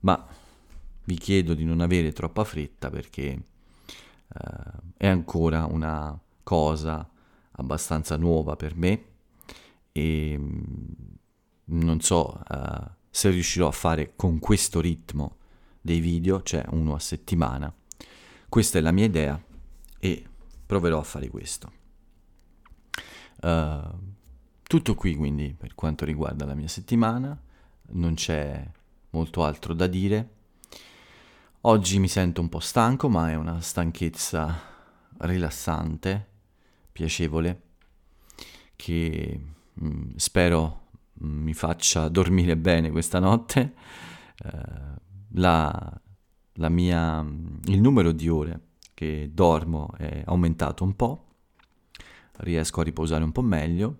ma 0.00 0.26
vi 1.04 1.16
chiedo 1.16 1.54
di 1.54 1.64
non 1.64 1.80
avere 1.80 2.12
troppa 2.12 2.42
fretta 2.42 2.90
perché 2.90 3.40
uh, 4.26 4.78
è 4.96 5.06
ancora 5.06 5.64
una 5.66 6.18
cosa 6.42 7.08
abbastanza 7.52 8.16
nuova 8.16 8.56
per 8.56 8.74
me 8.74 9.04
e 9.92 10.36
mm, 10.36 10.92
non 11.66 12.00
so 12.00 12.42
uh, 12.48 12.90
se 13.08 13.30
riuscirò 13.30 13.68
a 13.68 13.72
fare 13.72 14.14
con 14.16 14.40
questo 14.40 14.80
ritmo 14.80 15.36
dei 15.80 16.00
video, 16.00 16.42
cioè 16.42 16.64
uno 16.70 16.94
a 16.96 16.98
settimana. 16.98 17.72
Questa 18.48 18.78
è 18.78 18.80
la 18.80 18.92
mia 18.92 19.04
idea 19.04 19.40
e 19.98 20.24
proverò 20.64 20.98
a 20.98 21.02
fare 21.02 21.28
questo. 21.28 21.72
Uh, 23.42 24.16
tutto 24.62 24.94
qui 24.94 25.14
quindi 25.14 25.54
per 25.56 25.74
quanto 25.74 26.04
riguarda 26.04 26.46
la 26.46 26.54
mia 26.54 26.66
settimana, 26.66 27.38
non 27.90 28.14
c'è 28.14 28.66
molto 29.10 29.44
altro 29.44 29.74
da 29.74 29.86
dire. 29.86 30.36
Oggi 31.62 31.98
mi 31.98 32.08
sento 32.08 32.40
un 32.40 32.48
po' 32.48 32.60
stanco, 32.60 33.10
ma 33.10 33.30
è 33.30 33.34
una 33.34 33.60
stanchezza 33.60 34.58
rilassante, 35.18 36.26
piacevole, 36.90 37.62
che 38.76 39.40
mh, 39.74 39.86
mm, 39.86 40.10
spero 40.16 40.86
mh, 41.12 41.26
mm, 41.26 41.42
mi 41.42 41.52
faccia 41.54 42.08
dormire 42.08 42.56
bene 42.56 42.90
questa 42.90 43.18
notte. 43.18 43.74
Uh, 44.42 44.96
la, 45.32 45.70
la 45.70 46.00
mia, 46.68 47.24
il 47.66 47.80
numero 47.80 48.10
di 48.10 48.28
ore 48.28 48.60
che 48.94 49.30
dormo 49.32 49.92
è 49.96 50.22
aumentato 50.26 50.82
un 50.82 50.96
po' 50.96 51.26
riesco 52.38 52.80
a 52.80 52.84
riposare 52.84 53.24
un 53.24 53.32
po' 53.32 53.42
meglio. 53.42 53.96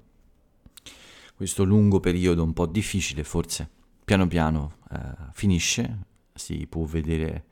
Questo 1.34 1.64
lungo 1.64 2.00
periodo 2.00 2.42
un 2.42 2.52
po' 2.52 2.66
difficile 2.66 3.22
forse 3.24 3.70
piano 4.04 4.26
piano 4.26 4.78
eh, 4.90 4.98
finisce, 5.32 6.06
si 6.34 6.66
può 6.66 6.84
vedere 6.84 7.44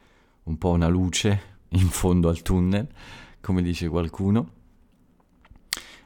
un 0.45 0.59
po' 0.59 0.71
una 0.71 0.88
luce 0.88 1.59
in 1.71 1.88
fondo 1.88 2.29
al 2.29 2.42
tunnel, 2.42 2.88
come 3.40 3.62
dice 3.62 3.88
qualcuno. 3.88 4.55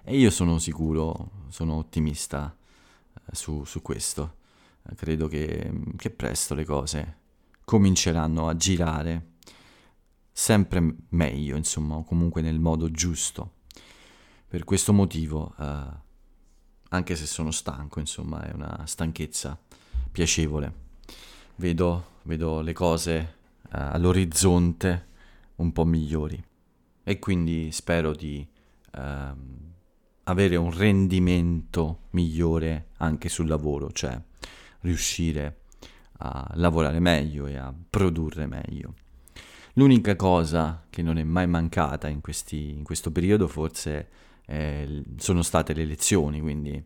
E 0.03 0.17
io 0.17 0.31
sono 0.31 0.59
sicuro, 0.59 1.45
sono 1.49 1.75
ottimista 1.75 2.55
eh, 3.15 3.35
su, 3.35 3.65
su, 3.65 3.81
questo. 3.81 4.39
credo 4.97 5.29
che, 5.29 5.71
che 5.97 6.11
presto 6.11 6.55
le 6.55 6.65
cose 6.65 7.19
cominceranno 7.71 8.49
a 8.49 8.57
girare 8.57 9.35
sempre 10.33 10.97
meglio, 11.11 11.55
insomma, 11.57 12.03
comunque 12.03 12.43
nel 12.43 12.59
modo 12.59 12.91
giusto. 12.91 13.59
Per 14.49 14.65
questo 14.65 14.93
motivo, 14.93 15.55
eh, 15.57 15.85
anche 16.89 17.15
se 17.15 17.27
sono 17.27 17.53
stanco, 17.53 18.01
insomma, 18.01 18.43
è 18.43 18.53
una 18.53 18.83
stanchezza 18.87 19.57
piacevole. 20.11 20.75
Vedo, 21.55 22.07
vedo 22.25 22.61
le 22.61 22.73
cose 22.73 23.17
eh, 23.19 23.29
all'orizzonte 23.71 25.07
un 25.55 25.71
po' 25.71 25.85
migliori 25.85 26.43
e 27.05 27.19
quindi 27.21 27.71
spero 27.71 28.17
di 28.17 28.45
eh, 28.95 29.33
avere 30.25 30.57
un 30.57 30.77
rendimento 30.77 32.09
migliore 32.11 32.89
anche 32.97 33.29
sul 33.29 33.47
lavoro, 33.47 33.93
cioè 33.93 34.21
riuscire 34.81 35.60
a 36.23 36.51
lavorare 36.55 37.01
meglio 37.01 37.47
e 37.47 37.57
a 37.57 37.73
produrre 37.89 38.47
meglio. 38.47 38.95
L'unica 39.75 40.17
cosa 40.17 40.85
che 40.91 41.03
non 41.03 41.17
è 41.17 41.25
mai 41.25 41.47
mancata 41.47 42.09
in, 42.09 42.21
questi, 42.21 42.71
in 42.71 42.83
questo 42.83 43.11
periodo 43.11 43.47
forse 43.49 44.09
eh, 44.47 45.05
sono 45.17 45.43
state 45.43 45.73
le 45.73 45.83
elezioni, 45.83 46.41
quindi 46.41 46.83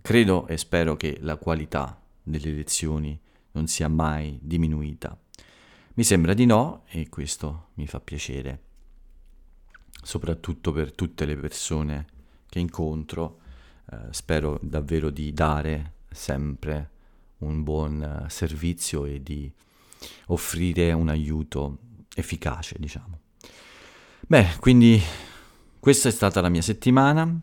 credo 0.00 0.46
e 0.46 0.56
spero 0.56 0.96
che 0.96 1.18
la 1.20 1.36
qualità 1.36 2.00
delle 2.22 2.48
elezioni 2.48 3.18
non 3.52 3.66
sia 3.66 3.88
mai 3.88 4.38
diminuita. 4.40 5.18
Mi 5.94 6.04
sembra 6.04 6.32
di 6.32 6.46
no 6.46 6.84
e 6.88 7.08
questo 7.08 7.68
mi 7.74 7.86
fa 7.86 8.00
piacere, 8.00 8.62
soprattutto 10.02 10.72
per 10.72 10.92
tutte 10.92 11.24
le 11.24 11.36
persone 11.36 12.06
che 12.48 12.58
incontro. 12.58 13.40
Eh, 13.90 13.98
spero 14.10 14.58
davvero 14.62 15.10
di 15.10 15.32
dare 15.32 15.94
sempre 16.10 16.90
un 17.38 17.62
buon 17.62 18.02
eh, 18.02 18.28
servizio 18.30 19.04
e 19.04 19.22
di 19.22 19.52
offrire 20.26 20.92
un 20.92 21.08
aiuto 21.08 21.78
efficace, 22.14 22.76
diciamo. 22.78 23.20
Beh, 24.26 24.56
quindi 24.60 25.00
questa 25.78 26.08
è 26.08 26.12
stata 26.12 26.40
la 26.40 26.48
mia 26.48 26.62
settimana, 26.62 27.38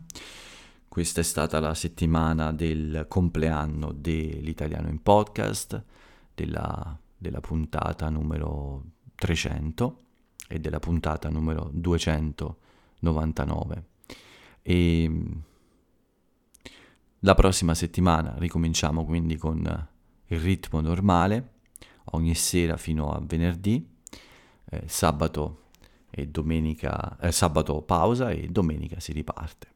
questa 0.88 1.20
è 1.20 1.24
stata 1.24 1.60
la 1.60 1.74
settimana 1.74 2.52
del 2.52 3.06
compleanno 3.08 3.92
dell'italiano 3.92 4.88
in 4.88 5.02
podcast, 5.02 5.82
della, 6.34 6.98
della 7.16 7.40
puntata 7.40 8.10
numero 8.10 8.84
300 9.14 9.98
e 10.48 10.58
della 10.60 10.80
puntata 10.80 11.30
numero 11.30 11.70
299. 11.72 13.84
E 14.62 15.10
la 17.24 17.34
prossima 17.34 17.74
settimana 17.74 18.34
ricominciamo 18.36 19.06
quindi 19.06 19.36
con 19.36 19.88
il 20.26 20.38
ritmo 20.38 20.82
normale, 20.82 21.52
ogni 22.12 22.34
sera 22.34 22.76
fino 22.76 23.12
a 23.12 23.20
venerdì, 23.24 23.86
eh, 24.70 24.82
sabato 24.86 25.62
e 26.10 26.28
domenica, 26.28 27.16
eh, 27.18 27.32
sabato 27.32 27.80
pausa 27.80 28.28
e 28.30 28.48
domenica 28.48 29.00
si 29.00 29.12
riparte. 29.12 29.68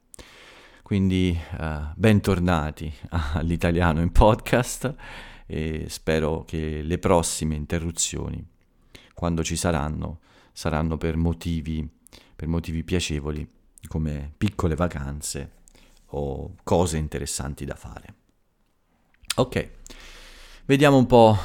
Quindi 0.82 1.38
eh, 1.58 1.80
bentornati 1.94 2.92
all'italiano 3.32 4.02
in 4.02 4.12
podcast 4.12 4.94
e 5.46 5.87
spero 5.88 6.44
che 6.44 6.82
le 6.82 6.98
prossime 6.98 7.54
interruzioni, 7.54 8.46
quando 9.14 9.42
ci 9.42 9.56
saranno, 9.56 10.20
saranno 10.52 10.98
per 10.98 11.16
motivi, 11.16 11.88
per 12.37 12.46
motivi 12.46 12.84
piacevoli 12.84 13.50
come 13.88 14.34
piccole 14.37 14.74
vacanze 14.74 15.56
o 16.11 16.55
cose 16.62 16.97
interessanti 16.97 17.64
da 17.64 17.75
fare. 17.75 18.14
Ok, 19.37 19.71
vediamo 20.64 20.97
un 20.97 21.07
po' 21.07 21.37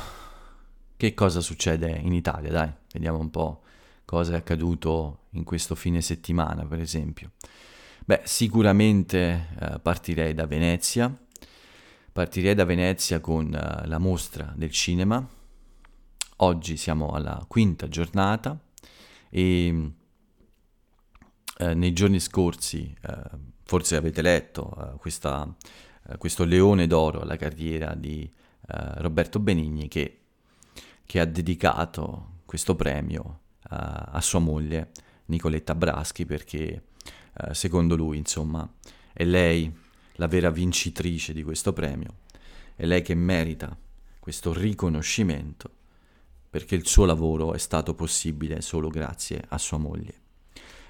che 0.98 1.14
cosa 1.14 1.42
succede 1.42 1.90
in 1.90 2.14
Italia, 2.14 2.52
dai, 2.52 2.72
vediamo 2.92 3.20
un 3.20 3.30
po' 3.30 3.62
cosa 4.06 4.34
è 4.34 4.38
accaduto 4.38 5.26
in 5.32 5.44
questo 5.44 5.76
fine 5.76 6.02
settimana, 6.02 6.66
per 6.66 6.80
esempio. 6.80 7.32
Beh, 8.06 8.22
sicuramente 8.26 9.50
eh, 9.60 9.80
partirei 9.80 10.34
da 10.34 10.46
Venezia, 10.46 11.16
partirei 12.12 12.54
da 12.54 12.66
Venezia 12.66 13.20
con 13.20 13.54
eh, 13.54 13.88
la 13.88 13.98
mostra 13.98 14.54
del 14.56 14.72
cinema. 14.72 15.26
Oggi 16.38 16.78
siamo 16.78 17.12
alla 17.12 17.44
quinta 17.48 17.88
giornata 17.88 18.60
e 19.30 19.92
eh, 21.58 21.74
nei 21.74 21.94
giorni 21.94 22.20
scorsi, 22.20 22.96
eh, 23.02 23.22
forse 23.64 23.96
avete 23.96 24.22
letto, 24.22 24.76
eh, 24.78 24.98
questa, 24.98 25.54
eh, 26.10 26.18
questo 26.18 26.44
leone 26.44 26.88
d'oro 26.88 27.22
alla 27.22 27.38
carriera 27.38 27.94
di 27.96 28.30
Roberto 28.66 29.40
Benigni 29.40 29.90
che, 29.90 30.20
che, 31.06 31.20
ha 31.20 31.26
dedicato 31.26 32.40
questo 32.46 32.78
premio 32.78 33.40
a 33.68 34.22
sua 34.22 34.40
moglie 34.40 34.92
Nicoletta 35.26 35.76
Braschi 35.76 36.26
perché 36.26 36.84
secondo 37.52 37.98
lui 37.98 38.16
insomma 38.18 38.68
è 39.12 39.26
lei 39.26 39.70
la 40.14 40.28
vera 40.28 40.50
vincitrice 40.50 41.34
di 41.34 41.44
questo 41.44 41.74
premio, 41.74 42.20
è 42.76 42.86
lei 42.86 43.02
che 43.02 43.16
merita 43.16 43.76
questo 44.20 44.54
riconoscimento 44.54 45.70
perché 46.50 46.76
il 46.76 46.88
suo 46.88 47.06
lavoro 47.06 47.54
è 47.54 47.58
stato 47.58 47.96
possibile 47.96 48.62
solo 48.62 48.90
grazie 48.90 49.44
a 49.50 49.58
sua 49.58 49.78
moglie. 49.78 50.22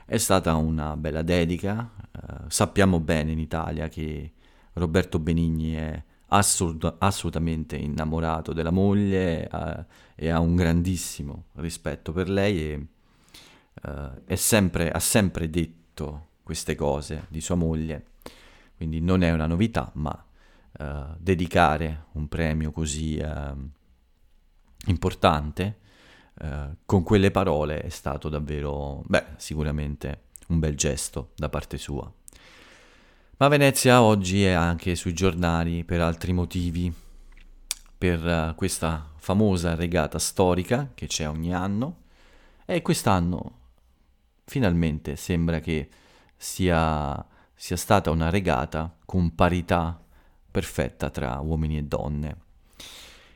È 0.06 0.18
stata 0.18 0.56
una 0.56 0.98
bella 0.98 1.22
dedica, 1.22 1.89
uh, 1.98 2.44
sappiamo 2.48 3.00
bene 3.00 3.32
in 3.32 3.39
Italia 3.39 3.88
che 3.88 4.34
Roberto 4.74 5.18
Benigni 5.18 5.76
è 5.76 6.04
assolut- 6.28 6.96
assolutamente 7.00 7.78
innamorato 7.78 8.52
della 8.52 8.70
moglie 8.70 9.48
uh, 9.50 9.86
e 10.16 10.30
ha 10.30 10.42
un 10.42 10.58
grandissimo 10.58 11.46
rispetto 11.54 12.12
per 12.12 12.30
lei 12.30 12.60
e 12.60 12.88
uh, 13.84 14.36
sempre, 14.36 14.92
ha 14.92 15.00
sempre 15.00 15.50
detto 15.50 16.28
queste 16.44 16.76
cose 16.76 17.28
di 17.30 17.39
sua 17.39 17.56
moglie, 17.56 18.08
quindi 18.76 19.00
non 19.00 19.24
è 19.24 19.32
una 19.32 19.48
novità, 19.48 19.89
ma 19.96 20.26
dedicare 21.18 22.06
un 22.13 22.28
premio 22.28 22.72
così 22.72 23.22
importante 24.88 25.78
eh, 26.39 26.69
con 26.86 27.04
quelle 27.04 27.32
parole 27.32 27.82
è 27.82 27.89
stato 27.89 28.30
davvero, 28.30 29.04
beh, 29.06 29.26
sicuramente 29.38 30.24
un 30.48 30.60
bel 30.60 30.76
gesto 30.76 31.32
da 31.36 31.50
parte 31.50 31.78
sua. 31.78 32.12
Ma 33.38 33.48
Venezia 33.48 34.02
oggi 34.02 34.43
è 34.43 34.52
anche 34.52 34.96
sui 34.96 35.13
giornali 35.13 35.84
per 35.84 36.02
altri 36.02 36.34
motivi, 36.34 36.93
per 37.98 38.24
uh, 38.24 38.56
questa 38.56 39.12
famosa 39.15 39.76
regata 39.76 40.19
storica 40.19 40.91
che 40.93 41.08
c'è 41.08 41.28
ogni 41.28 41.54
anno 41.54 42.02
e 42.65 42.82
quest'anno 42.82 43.60
finalmente 44.46 45.15
sembra 45.15 45.60
che 45.60 45.89
sia, 46.36 47.26
sia 47.56 47.78
stata 47.78 48.12
una 48.12 48.30
regata 48.30 48.96
con 49.06 49.34
parità 49.34 50.02
perfetta 50.52 51.10
tra 51.10 51.39
uomini 51.39 51.78
e 51.78 51.84
donne. 51.84 52.38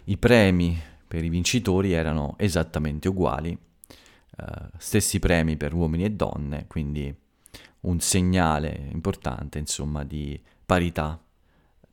I 0.06 0.18
premi 0.18 0.80
per 1.08 1.24
i 1.24 1.30
vincitori 1.30 1.94
erano 1.94 2.36
esattamente 2.38 3.08
uguali, 3.08 3.58
uh, 4.38 4.44
stessi 4.78 5.20
premi 5.20 5.56
per 5.56 5.74
uomini 5.74 6.04
e 6.04 6.12
donne, 6.12 6.68
quindi 6.68 7.16
un 7.82 8.00
segnale 8.00 8.90
importante 8.92 9.58
insomma 9.58 10.04
di 10.04 10.40
parità 10.66 11.20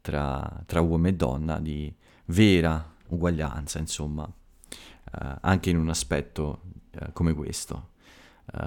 tra, 0.01 0.63
tra 0.67 0.81
uomo 0.81 1.07
e 1.07 1.15
donna, 1.15 1.61
di 1.61 1.95
vera 2.27 2.93
uguaglianza 3.09 3.79
insomma, 3.79 4.25
uh, 4.25 5.37
anche 5.41 5.71
in 5.71 5.79
un 5.79 5.89
aspetto 5.89 6.63
uh, 7.01 7.13
come 7.13 7.35
questo. 7.35 7.91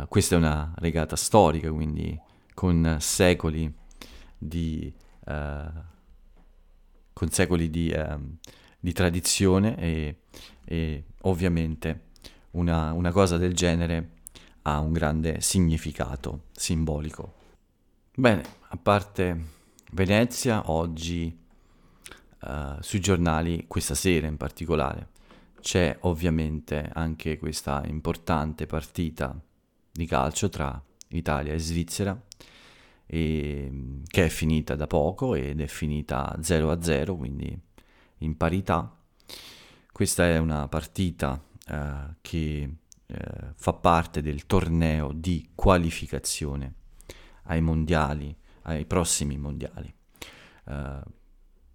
questa 0.08 0.36
è 0.36 0.38
una 0.38 0.74
regata 0.78 1.16
storica, 1.16 1.72
quindi 1.72 2.20
con 2.54 2.98
secoli 3.00 3.72
di, 4.40 4.92
con 7.14 7.30
secoli 7.30 7.70
di, 7.70 7.94
di 8.88 8.94
tradizione 8.94 9.78
e 9.78 10.16
e 10.70 11.04
ovviamente 11.22 12.08
una, 12.52 12.92
una 12.92 13.12
cosa 13.12 13.38
del 13.38 13.54
genere 13.54 14.16
ha 14.64 14.80
un 14.82 14.92
grande 14.92 15.40
significato 15.40 16.48
simbolico. 16.52 17.36
Bene, 18.14 18.44
a 18.68 18.78
parte 18.78 19.46
Venezia, 19.94 20.70
oggi 20.70 21.34
uh, 22.42 22.82
sui 22.82 23.00
giornali, 23.00 23.64
questa 23.66 23.96
sera 23.96 24.28
in 24.28 24.36
particolare, 24.36 25.08
c'è 25.62 25.96
ovviamente 26.02 26.90
anche 26.94 27.38
questa 27.38 27.82
importante 27.86 28.66
partita 28.66 29.40
di 29.90 30.06
calcio 30.06 30.50
tra 30.50 30.84
Italia 31.10 31.54
e 31.54 31.60
Svizzera, 31.60 32.22
e, 33.06 34.02
che 34.06 34.26
è 34.26 34.30
finita 34.30 34.76
da 34.76 34.86
poco 34.86 35.34
ed 35.34 35.62
è 35.62 35.68
finita 35.68 36.36
0-0, 36.42 37.16
quindi 37.16 37.67
in 38.20 38.38
parità. 38.38 38.96
Questa 39.92 40.26
è 40.26 40.38
una 40.38 40.68
partita 40.68 41.44
eh, 41.68 42.16
che 42.22 42.70
eh, 43.08 43.54
fa 43.56 43.74
parte 43.74 44.22
del 44.22 44.46
torneo 44.46 45.12
di 45.14 45.52
qualificazione 45.56 46.74
ai 47.44 47.62
mondiali, 47.62 48.36
ai 48.64 48.86
prossimi 48.86 49.38
mondiali. 49.38 49.94
Uh, 50.66 51.00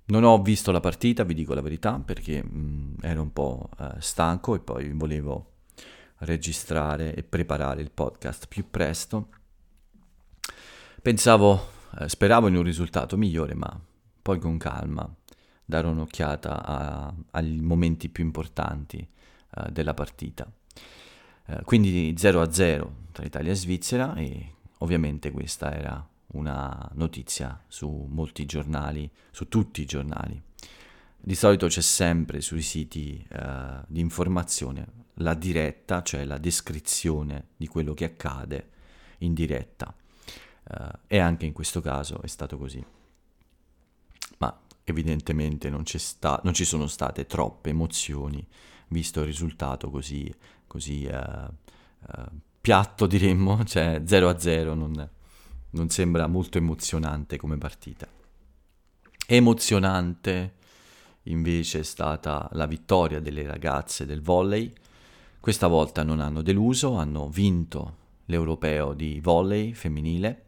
non 0.04 0.24
ho 0.24 0.42
visto 0.42 0.70
la 0.70 0.80
partita, 0.80 1.24
vi 1.24 1.32
dico 1.32 1.54
la 1.54 1.62
verità, 1.62 1.98
perché 1.98 2.42
mh, 2.42 2.58
mm, 2.58 2.94
ero 3.00 3.22
un 3.22 3.32
po' 3.32 3.70
uh, 3.78 3.98
stanco 3.98 4.54
e 4.54 4.60
poi 4.60 4.92
volevo 4.92 5.52
registrare 6.18 7.14
e 7.14 7.22
preparare 7.22 7.80
il 7.80 7.90
podcast 7.90 8.46
più 8.48 8.68
presto. 8.70 9.30
Pensavo, 11.00 11.68
eh, 11.98 12.08
speravo 12.08 12.46
in 12.46 12.56
un 12.56 12.62
risultato 12.62 13.16
migliore, 13.16 13.54
ma 13.54 13.80
poi 14.20 14.38
con 14.38 14.56
calma 14.56 15.12
dare 15.64 15.86
un'occhiata 15.86 16.64
a, 16.64 17.14
ai 17.32 17.60
momenti 17.60 18.08
più 18.08 18.24
importanti 18.24 19.06
uh, 19.56 19.70
della 19.70 19.94
partita. 19.94 20.50
Uh, 21.46 21.62
quindi 21.64 22.14
0-0 22.16 22.88
tra 23.12 23.24
Italia 23.24 23.52
e 23.52 23.54
Svizzera 23.54 24.14
e 24.14 24.54
ovviamente 24.78 25.30
questa 25.30 25.74
era 25.74 26.06
una 26.34 26.90
notizia 26.94 27.60
su 27.68 28.06
molti 28.08 28.46
giornali, 28.46 29.10
su 29.30 29.48
tutti 29.48 29.82
i 29.82 29.86
giornali. 29.86 30.40
Di 31.24 31.34
solito 31.34 31.68
c'è 31.68 31.82
sempre 31.82 32.40
sui 32.40 32.62
siti 32.62 33.24
uh, 33.30 33.84
di 33.86 34.00
informazione 34.00 35.00
la 35.16 35.34
diretta, 35.34 36.02
cioè 36.02 36.24
la 36.24 36.38
descrizione 36.38 37.48
di 37.56 37.68
quello 37.68 37.94
che 37.94 38.04
accade 38.06 38.70
in 39.18 39.34
diretta. 39.34 39.94
e 41.06 41.18
anche 41.18 41.44
in 41.44 41.52
questo 41.52 41.80
caso 41.80 42.22
è 42.22 42.26
stato 42.28 42.56
così 42.56 42.82
evidentemente 44.84 45.70
non, 45.70 45.84
sta- 45.86 46.40
non, 46.44 46.54
ci 46.54 46.64
sono 46.64 46.86
state 46.86 47.26
troppe 47.26 47.70
emozioni, 47.70 48.44
visto 48.88 49.20
il 49.20 49.26
risultato 49.26 49.90
così, 49.90 50.32
così 50.66 51.08
uh, 51.10 51.52
uh, 52.08 52.24
piatto 52.60 53.06
diremmo, 53.06 53.62
cioè 53.66 54.02
0 54.04 54.28
a 54.28 54.38
0 54.38 54.74
non, 54.74 55.10
non 55.70 55.88
sembra 55.88 56.26
molto 56.26 56.58
emozionante 56.58 57.36
come 57.36 57.58
partita. 57.58 58.08
Emozionante 59.26 60.54
invece 61.24 61.80
è 61.80 61.84
stata 61.84 62.48
la 62.52 62.66
vittoria 62.66 63.20
delle 63.20 63.46
ragazze 63.46 64.04
del 64.04 64.20
volley. 64.20 64.72
Questa 65.38 65.66
volta 65.66 66.02
non 66.02 66.20
hanno 66.20 66.42
deluso, 66.42 66.96
hanno 66.96 67.28
vinto 67.28 68.00
l'europeo 68.26 68.94
di 68.94 69.20
volley 69.20 69.72
femminile 69.72 70.44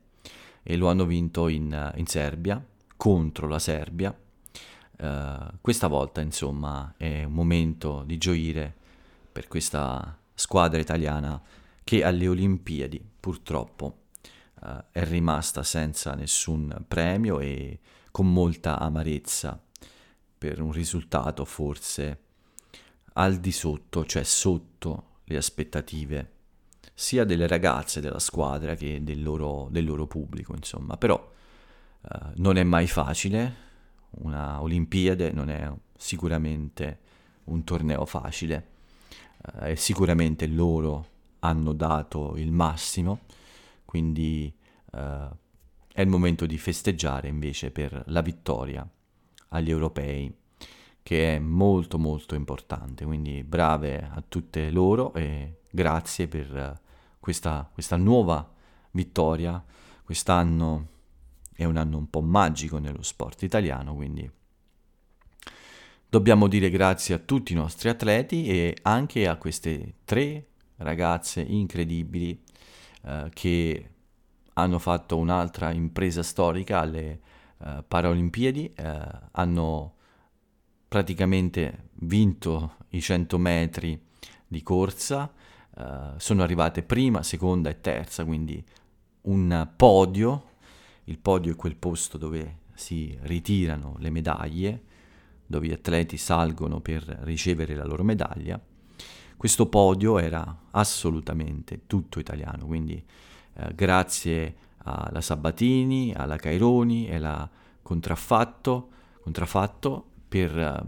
e 0.63 0.77
lo 0.77 0.89
hanno 0.89 1.05
vinto 1.05 1.49
in, 1.49 1.93
in 1.97 2.07
Serbia 2.07 2.65
contro 2.97 3.49
la 3.49 3.59
Serbia 3.59 4.17
Uh, 5.05 5.59
questa 5.61 5.87
volta, 5.87 6.23
insomma, 6.23 6.95
è 6.97 7.25
un 7.25 7.33
momento 7.33 8.05
di 8.07 8.17
gioire 8.17 8.75
per 9.31 9.49
questa 9.49 10.17
squadra 10.33 10.81
italiana 10.81 11.39
che 11.85 12.03
alle 12.03 12.27
Olimpiadi 12.27 13.05
purtroppo 13.21 14.05
uh, 14.63 14.85
è 14.91 15.05
rimasta 15.05 15.63
senza 15.63 16.15
nessun 16.15 16.85
premio 16.89 17.41
e 17.41 17.81
con 18.11 18.33
molta 18.33 18.79
amarezza 18.79 19.61
per 20.39 20.63
un 20.63 20.73
risultato 20.73 21.45
forse 21.45 22.21
al 23.15 23.37
di 23.37 23.53
sotto, 23.53 24.07
cioè 24.07 24.23
sotto 24.23 25.19
le 25.25 25.37
aspettative 25.37 26.31
sia 26.95 27.25
delle 27.25 27.47
ragazze 27.47 28.01
della 28.01 28.19
squadra 28.19 28.75
che 28.75 29.03
del 29.05 29.23
loro, 29.23 29.69
del 29.71 29.85
loro 29.85 30.07
pubblico, 30.07 30.55
insomma. 30.55 30.97
Però 30.97 31.33
eh, 32.01 32.19
non 32.37 32.57
è 32.57 32.63
mai 32.63 32.87
facile, 32.87 33.55
una 34.19 34.61
Olimpiade 34.63 35.33
non 35.33 35.51
è 35.51 35.71
sicuramente 35.97 36.99
un 37.45 37.65
torneo 37.65 38.05
facile 38.07 38.69
eh, 39.61 39.73
e 39.73 39.77
sicuramente 39.77 40.47
loro 40.47 41.07
hanno 41.41 41.73
dato 41.73 42.37
il 42.37 42.53
massimo, 42.53 43.21
quindi 43.85 44.53
eh, 44.93 45.29
è 45.93 46.01
il 46.01 46.09
momento 46.09 46.47
di 46.47 46.59
festeggiare 46.59 47.29
invece 47.29 47.71
per 47.71 48.03
la 48.07 48.21
vittoria 48.21 48.89
agli 49.49 49.71
europei 49.71 50.35
che 51.03 51.37
è 51.37 51.39
molto 51.39 51.99
molto 51.99 52.35
importante, 52.35 53.05
quindi 53.05 53.45
brave 53.45 54.09
a 54.11 54.23
tutte 54.27 54.71
loro 54.71 55.13
e 55.13 55.59
grazie 55.71 56.29
per 56.29 56.81
questa, 57.21 57.69
questa 57.73 57.97
nuova 57.97 58.51
vittoria. 58.93 59.63
Quest'anno 60.03 60.89
è 61.55 61.65
un 61.65 61.77
anno 61.77 61.99
un 61.99 62.11
po' 62.11 62.21
magico 62.21 62.79
nello 62.79 63.03
sport 63.03 63.43
italiano, 63.43 63.95
quindi 63.95 64.31
dobbiamo 66.09 66.47
dire 66.49 66.71
grazie 66.71 67.15
a 67.15 67.19
tutti 67.19 67.53
i 67.53 67.57
nostri 67.57 67.89
atleti 67.89 68.47
e 68.47 68.77
anche 68.83 69.27
a 69.27 69.37
queste 69.37 69.95
tre 70.05 70.47
ragazze 70.77 71.41
incredibili 71.41 72.41
eh, 73.03 73.31
che 73.33 73.89
hanno 74.55 74.79
fatto 74.79 75.17
un'altra 75.17 75.73
impresa 75.73 76.23
storica 76.23 76.81
alle 76.81 77.21
eh, 77.59 77.85
Paralimpiadi, 77.87 78.73
eh, 78.75 79.09
hanno 79.33 79.95
praticamente 80.89 81.89
vinto 81.95 82.77
i 82.91 83.01
100 83.01 83.39
metri 83.39 84.01
di 84.47 84.63
corsa, 84.63 85.33
eh, 85.77 86.13
sono 86.17 86.43
arrivate 86.43 86.83
prima, 86.83 87.23
seconda 87.23 87.71
e 87.71 87.81
terza, 87.81 88.25
quindi 88.25 88.65
un 89.23 89.69
podio, 89.77 90.51
il 91.05 91.19
podio 91.19 91.53
è 91.53 91.57
quel 91.57 91.77
posto 91.77 92.19
dove 92.19 92.59
si 92.75 93.17
ritirano 93.23 93.97
le 93.99 94.11
medaglie, 94.11 94.83
dove 95.47 95.67
gli 95.67 95.73
atleti 95.73 96.17
salgono 96.17 96.81
per 96.81 97.03
ricevere 97.23 97.75
la 97.75 97.85
loro 97.85 98.03
medaglia. 98.03 98.61
Questo 99.37 99.67
podio 99.67 100.19
era 100.19 100.63
assolutamente 100.71 101.83
tutto 101.87 102.19
italiano, 102.19 102.67
quindi 102.67 103.03
eh, 103.55 103.75
grazie 103.75 104.57
alla 104.79 105.21
Sabatini, 105.21 106.13
alla 106.15 106.37
Caironi 106.37 107.09
e 107.09 107.17
alla 107.17 107.49
Contraffatto, 107.83 108.89
Contraffatto 109.21 110.07
per 110.29 110.59
eh, 110.59 110.83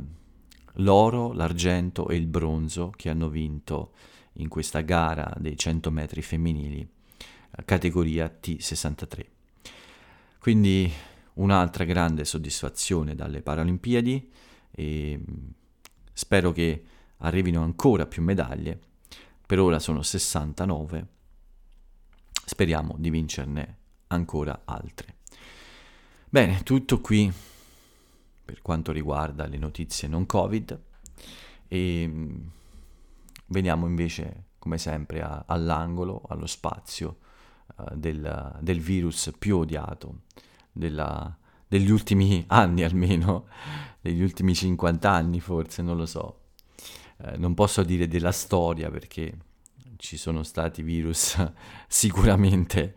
l'oro, 0.74 1.32
l'argento 1.32 2.08
e 2.08 2.16
il 2.16 2.26
bronzo 2.26 2.90
che 2.94 3.10
hanno 3.10 3.28
vinto 3.28 3.92
in 4.34 4.48
questa 4.48 4.80
gara 4.80 5.32
dei 5.38 5.56
100 5.56 5.90
metri 5.90 6.22
femminili, 6.22 6.80
eh, 6.80 7.64
categoria 7.64 8.30
T63. 8.42 9.35
Quindi 10.46 10.88
un'altra 11.34 11.82
grande 11.82 12.24
soddisfazione 12.24 13.16
dalle 13.16 13.42
Paralimpiadi 13.42 14.30
e 14.70 15.18
mm, 15.18 15.48
spero 16.12 16.52
che 16.52 16.84
arrivino 17.16 17.64
ancora 17.64 18.06
più 18.06 18.22
medaglie. 18.22 18.78
Per 19.44 19.58
ora 19.58 19.80
sono 19.80 20.02
69, 20.02 21.06
speriamo 22.44 22.94
di 22.96 23.10
vincerne 23.10 23.76
ancora 24.06 24.62
altre. 24.66 25.16
Bene, 26.28 26.62
tutto 26.62 27.00
qui 27.00 27.28
per 28.44 28.62
quanto 28.62 28.92
riguarda 28.92 29.48
le 29.48 29.58
notizie 29.58 30.06
non 30.06 30.26
Covid 30.26 30.80
e 31.66 32.06
mm, 32.06 32.36
veniamo 33.46 33.88
invece 33.88 34.44
come 34.60 34.78
sempre 34.78 35.22
a, 35.22 35.42
all'angolo, 35.44 36.22
allo 36.28 36.46
spazio 36.46 37.16
del, 37.94 38.56
del, 38.60 38.80
virus 38.80 39.32
più 39.38 39.58
odiato 39.58 40.22
della, 40.72 41.36
degli 41.66 41.90
ultimi 41.90 42.44
anni 42.48 42.82
almeno, 42.84 43.46
degli 44.00 44.22
ultimi 44.22 44.54
50 44.54 45.10
anni 45.10 45.40
forse, 45.40 45.82
non 45.82 45.96
lo 45.96 46.06
so. 46.06 46.40
Uh, 47.18 47.38
non 47.38 47.54
posso 47.54 47.82
dire 47.82 48.08
della 48.08 48.32
storia 48.32 48.90
perché 48.90 49.38
ci 49.96 50.18
sono 50.18 50.42
stati 50.42 50.82
virus 50.82 51.36
sicuramente 51.88 52.94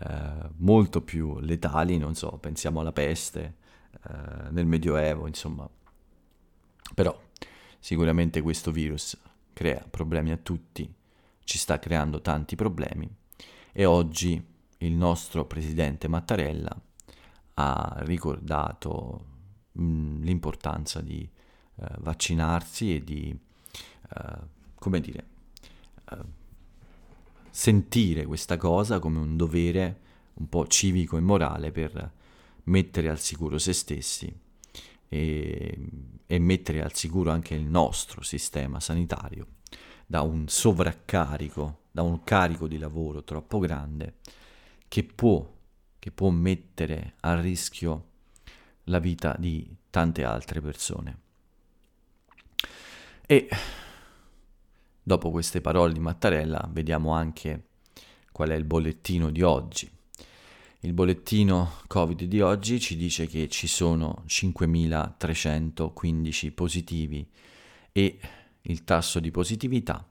uh, 0.00 0.48
molto 0.56 1.02
più 1.02 1.38
letali, 1.40 1.98
non 1.98 2.14
so, 2.14 2.38
pensiamo 2.38 2.80
alla 2.80 2.92
peste, 2.92 3.56
eh, 4.06 4.50
nel 4.50 4.66
Medioevo, 4.66 5.26
insomma. 5.26 5.68
Però 6.94 7.18
sicuramente 7.78 8.40
questo 8.40 8.70
virus 8.70 9.18
crea 9.52 9.84
problemi 9.88 10.30
a 10.30 10.36
tutti, 10.36 10.92
ci 11.44 11.58
sta 11.58 11.78
creando 11.78 12.20
tanti 12.20 12.56
problemi 12.56 13.10
e 13.72 13.84
oggi 13.84 14.42
il 14.78 14.92
nostro 14.92 15.44
presidente 15.44 16.08
Mattarella 16.08 16.74
ha 17.54 17.96
ricordato 18.00 19.24
mh, 19.72 19.82
mm, 19.82 20.22
l'importanza 20.22 21.00
di 21.00 21.28
uh, 21.74 21.84
vaccinarsi 21.98 22.94
e 22.94 23.04
di, 23.04 23.36
uh, 24.16 24.46
come 24.74 25.00
dire, 25.00 25.26
uh, 26.10 26.16
sentire 27.50 28.24
questa 28.24 28.56
cosa 28.56 28.98
come 28.98 29.18
un 29.18 29.36
dovere 29.36 30.00
un 30.34 30.48
po' 30.48 30.66
civico 30.68 31.16
e 31.16 31.20
morale 31.20 31.72
per 31.72 32.12
mettere 32.64 33.08
al 33.08 33.18
sicuro 33.18 33.58
se 33.58 33.72
stessi 33.72 34.32
e, 35.08 35.78
e 36.26 36.38
mettere 36.38 36.82
al 36.82 36.94
sicuro 36.94 37.30
anche 37.30 37.54
il 37.54 37.64
nostro 37.64 38.22
sistema 38.22 38.78
sanitario 38.78 39.46
da 40.06 40.22
un 40.22 40.48
sovraccarico, 40.48 41.80
da 41.98 42.04
un 42.04 42.22
carico 42.22 42.68
di 42.68 42.78
lavoro 42.78 43.24
troppo 43.24 43.58
grande 43.58 44.18
che 44.86 45.02
può, 45.02 45.44
che 45.98 46.12
può 46.12 46.30
mettere 46.30 47.14
a 47.22 47.40
rischio 47.40 48.04
la 48.84 49.00
vita 49.00 49.34
di 49.36 49.68
tante 49.90 50.22
altre 50.22 50.60
persone. 50.60 51.18
E 53.26 53.48
dopo 55.02 55.32
queste 55.32 55.60
parole 55.60 55.92
di 55.92 55.98
Mattarella 55.98 56.68
vediamo 56.70 57.10
anche 57.10 57.64
qual 58.30 58.50
è 58.50 58.54
il 58.54 58.62
bollettino 58.62 59.30
di 59.30 59.42
oggi. 59.42 59.90
Il 60.82 60.92
bollettino 60.92 61.80
Covid 61.88 62.22
di 62.22 62.40
oggi 62.40 62.78
ci 62.78 62.94
dice 62.94 63.26
che 63.26 63.48
ci 63.48 63.66
sono 63.66 64.22
5.315 64.28 66.54
positivi 66.54 67.28
e 67.90 68.20
il 68.62 68.84
tasso 68.84 69.18
di 69.18 69.32
positività 69.32 70.08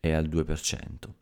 è 0.00 0.12
al 0.12 0.26
2%. 0.26 1.17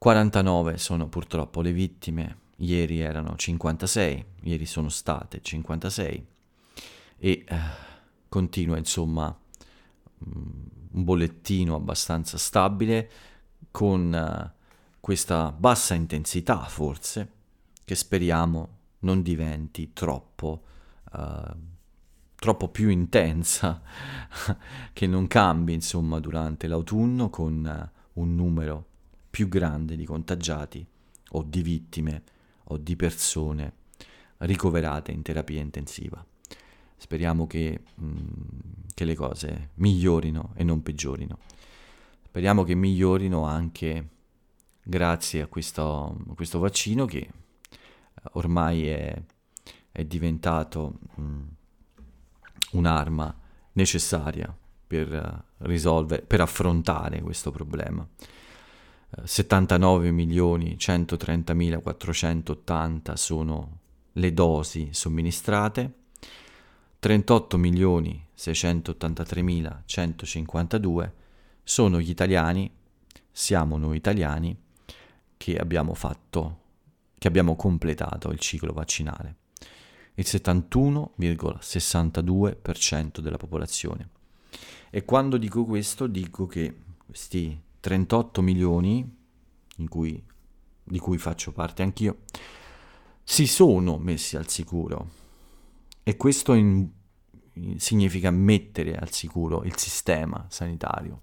49 0.00 0.78
sono 0.78 1.08
purtroppo 1.08 1.60
le 1.60 1.72
vittime, 1.72 2.38
ieri 2.56 3.00
erano 3.00 3.36
56, 3.36 4.24
ieri 4.44 4.64
sono 4.64 4.88
state 4.88 5.42
56 5.42 6.26
e 7.18 7.44
eh, 7.46 7.56
continua 8.26 8.78
insomma 8.78 9.28
mm, 9.28 10.30
un 10.92 11.04
bollettino 11.04 11.74
abbastanza 11.74 12.38
stabile 12.38 13.10
con 13.70 14.14
eh, 14.14 14.52
questa 15.00 15.52
bassa 15.52 15.92
intensità 15.92 16.60
forse 16.60 17.32
che 17.84 17.94
speriamo 17.94 18.78
non 19.00 19.20
diventi 19.20 19.92
troppo, 19.92 20.62
uh, 21.12 21.54
troppo 22.36 22.68
più 22.68 22.88
intensa, 22.88 23.82
che 24.94 25.06
non 25.06 25.26
cambi 25.26 25.74
insomma 25.74 26.20
durante 26.20 26.68
l'autunno 26.68 27.28
con 27.28 27.90
uh, 28.14 28.20
un 28.20 28.34
numero 28.34 28.89
più 29.30 29.48
grande 29.48 29.96
di 29.96 30.04
contagiati 30.04 30.84
o 31.30 31.42
di 31.42 31.62
vittime 31.62 32.22
o 32.64 32.76
di 32.76 32.96
persone 32.96 33.74
ricoverate 34.38 35.12
in 35.12 35.22
terapia 35.22 35.60
intensiva. 35.60 36.24
Speriamo 36.96 37.46
che, 37.46 37.80
mh, 37.94 38.04
mm, 38.04 38.18
che 38.94 39.04
le 39.04 39.14
cose 39.14 39.70
migliorino 39.74 40.52
e 40.54 40.64
non 40.64 40.82
peggiorino. 40.82 41.38
Speriamo 42.26 42.62
che 42.64 42.74
migliorino 42.74 43.44
anche 43.44 44.08
grazie 44.82 45.42
a 45.42 45.46
questo, 45.46 46.16
a 46.28 46.34
questo 46.34 46.58
vaccino 46.58 47.06
che 47.06 47.30
ormai 48.32 48.86
è, 48.86 49.22
è 49.90 50.04
diventato 50.04 50.98
um, 51.16 51.48
un'arma 52.72 53.34
necessaria 53.72 54.54
per 54.86 55.44
uh, 55.58 55.64
risolvere, 55.66 56.22
per 56.22 56.40
affrontare 56.40 57.20
questo 57.22 57.50
problema. 57.50 58.06
Uh, 59.10 59.24
79 59.24 60.10
milioni 60.10 60.76
130.480 60.78 63.14
sono 63.14 63.78
le 64.12 64.34
dosi 64.34 64.88
somministrate, 64.92 65.94
38 66.98 67.56
milioni 67.56 68.26
683.152 68.36 71.10
sono 71.62 72.00
gli 72.00 72.10
italiani, 72.10 72.68
siamo 73.30 73.78
noi 73.78 73.96
italiani, 73.96 74.54
che 75.36 75.56
abbiamo 75.56 75.94
fatto 75.94 76.60
che 77.20 77.28
abbiamo 77.28 77.54
completato 77.54 78.30
il 78.30 78.38
ciclo 78.38 78.72
vaccinale. 78.72 79.36
il 80.14 80.24
71,62% 80.26 83.20
della 83.20 83.36
popolazione. 83.36 84.08
E 84.88 85.04
quando 85.04 85.36
dico 85.36 85.66
questo 85.66 86.06
dico 86.06 86.46
che 86.46 86.74
questi 87.04 87.60
38 87.80 88.42
milioni, 88.42 89.18
cui, 89.88 90.22
di 90.84 90.98
cui 90.98 91.18
faccio 91.18 91.52
parte 91.52 91.82
anch'io, 91.82 92.18
si 93.24 93.46
sono 93.46 93.98
messi 93.98 94.36
al 94.36 94.48
sicuro. 94.48 95.10
E 96.02 96.16
questo 96.16 96.54
in, 96.54 96.88
significa 97.76 98.30
mettere 98.30 98.96
al 98.96 99.12
sicuro 99.12 99.62
il 99.64 99.76
sistema 99.76 100.46
sanitario. 100.48 101.22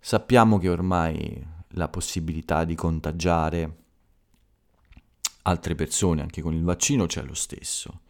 Sappiamo 0.00 0.58
che 0.58 0.68
ormai 0.68 1.46
la 1.72 1.88
possibilità 1.88 2.64
di 2.64 2.74
contagiare 2.74 3.76
altre 5.42 5.74
persone 5.74 6.22
anche 6.22 6.42
con 6.42 6.54
il 6.54 6.62
vaccino 6.62 7.06
c'è 7.06 7.22
lo 7.22 7.34
stesso. 7.34 8.00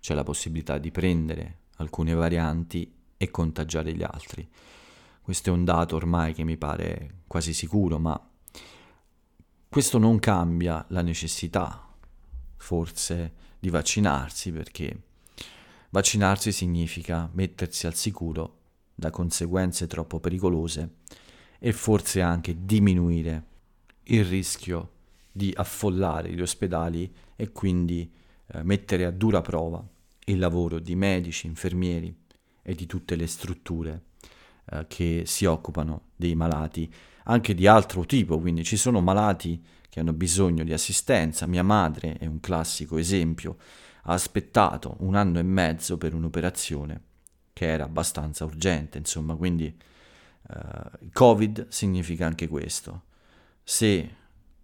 C'è 0.00 0.14
la 0.14 0.24
possibilità 0.24 0.78
di 0.78 0.90
prendere 0.90 1.58
alcune 1.76 2.14
varianti 2.14 2.92
e 3.16 3.30
contagiare 3.30 3.94
gli 3.94 4.02
altri. 4.02 4.48
Questo 5.22 5.50
è 5.50 5.52
un 5.52 5.64
dato 5.64 5.94
ormai 5.94 6.34
che 6.34 6.42
mi 6.42 6.56
pare 6.56 7.20
quasi 7.28 7.54
sicuro, 7.54 8.00
ma 8.00 8.20
questo 9.68 9.98
non 9.98 10.18
cambia 10.18 10.84
la 10.88 11.00
necessità, 11.00 11.94
forse, 12.56 13.32
di 13.60 13.70
vaccinarsi, 13.70 14.50
perché 14.50 15.02
vaccinarsi 15.90 16.50
significa 16.50 17.30
mettersi 17.34 17.86
al 17.86 17.94
sicuro 17.94 18.58
da 18.96 19.10
conseguenze 19.10 19.86
troppo 19.86 20.18
pericolose 20.18 20.96
e 21.60 21.72
forse 21.72 22.20
anche 22.20 22.64
diminuire 22.64 23.44
il 24.04 24.24
rischio 24.24 24.90
di 25.30 25.52
affollare 25.54 26.32
gli 26.32 26.40
ospedali 26.40 27.14
e 27.36 27.52
quindi 27.52 28.12
eh, 28.48 28.62
mettere 28.64 29.04
a 29.04 29.12
dura 29.12 29.40
prova 29.40 29.86
il 30.24 30.38
lavoro 30.40 30.80
di 30.80 30.96
medici, 30.96 31.46
infermieri 31.46 32.12
e 32.60 32.74
di 32.74 32.86
tutte 32.86 33.14
le 33.14 33.28
strutture 33.28 34.10
eh, 34.66 34.86
che 34.88 35.22
si 35.26 35.44
occupano 35.44 36.08
dei 36.16 36.34
malati, 36.34 36.92
anche 37.24 37.54
di 37.54 37.66
altro 37.66 38.04
tipo, 38.04 38.38
quindi 38.38 38.64
ci 38.64 38.76
sono 38.76 39.00
malati 39.00 39.62
che 39.88 40.00
hanno 40.00 40.12
bisogno 40.12 40.64
di 40.64 40.72
assistenza. 40.72 41.46
Mia 41.46 41.62
madre 41.62 42.16
è 42.18 42.26
un 42.26 42.40
classico 42.40 42.98
esempio, 42.98 43.56
ha 44.04 44.12
aspettato 44.12 44.96
un 45.00 45.14
anno 45.14 45.38
e 45.38 45.42
mezzo 45.42 45.98
per 45.98 46.14
un'operazione 46.14 47.02
che 47.52 47.66
era 47.66 47.84
abbastanza 47.84 48.44
urgente, 48.44 48.98
insomma, 48.98 49.34
quindi 49.36 49.76
Uh, 50.44 51.08
Covid 51.12 51.68
significa 51.68 52.26
anche 52.26 52.48
questo. 52.48 53.04
Se 53.62 54.10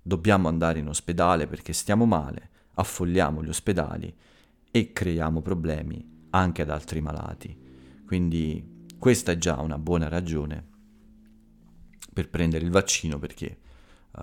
dobbiamo 0.02 0.48
andare 0.48 0.80
in 0.80 0.88
ospedale 0.88 1.46
perché 1.46 1.72
stiamo 1.72 2.04
male, 2.04 2.50
affolliamo 2.74 3.44
gli 3.44 3.48
ospedali 3.48 4.12
e 4.70 4.92
creiamo 4.92 5.40
problemi 5.40 6.26
anche 6.30 6.62
ad 6.62 6.70
altri 6.70 7.00
malati. 7.00 7.56
Quindi 8.04 8.77
questa 8.98 9.32
è 9.32 9.36
già 9.36 9.60
una 9.60 9.78
buona 9.78 10.08
ragione 10.08 10.64
per 12.12 12.28
prendere 12.28 12.64
il 12.64 12.70
vaccino 12.70 13.18
perché 13.18 13.58
uh, 14.10 14.22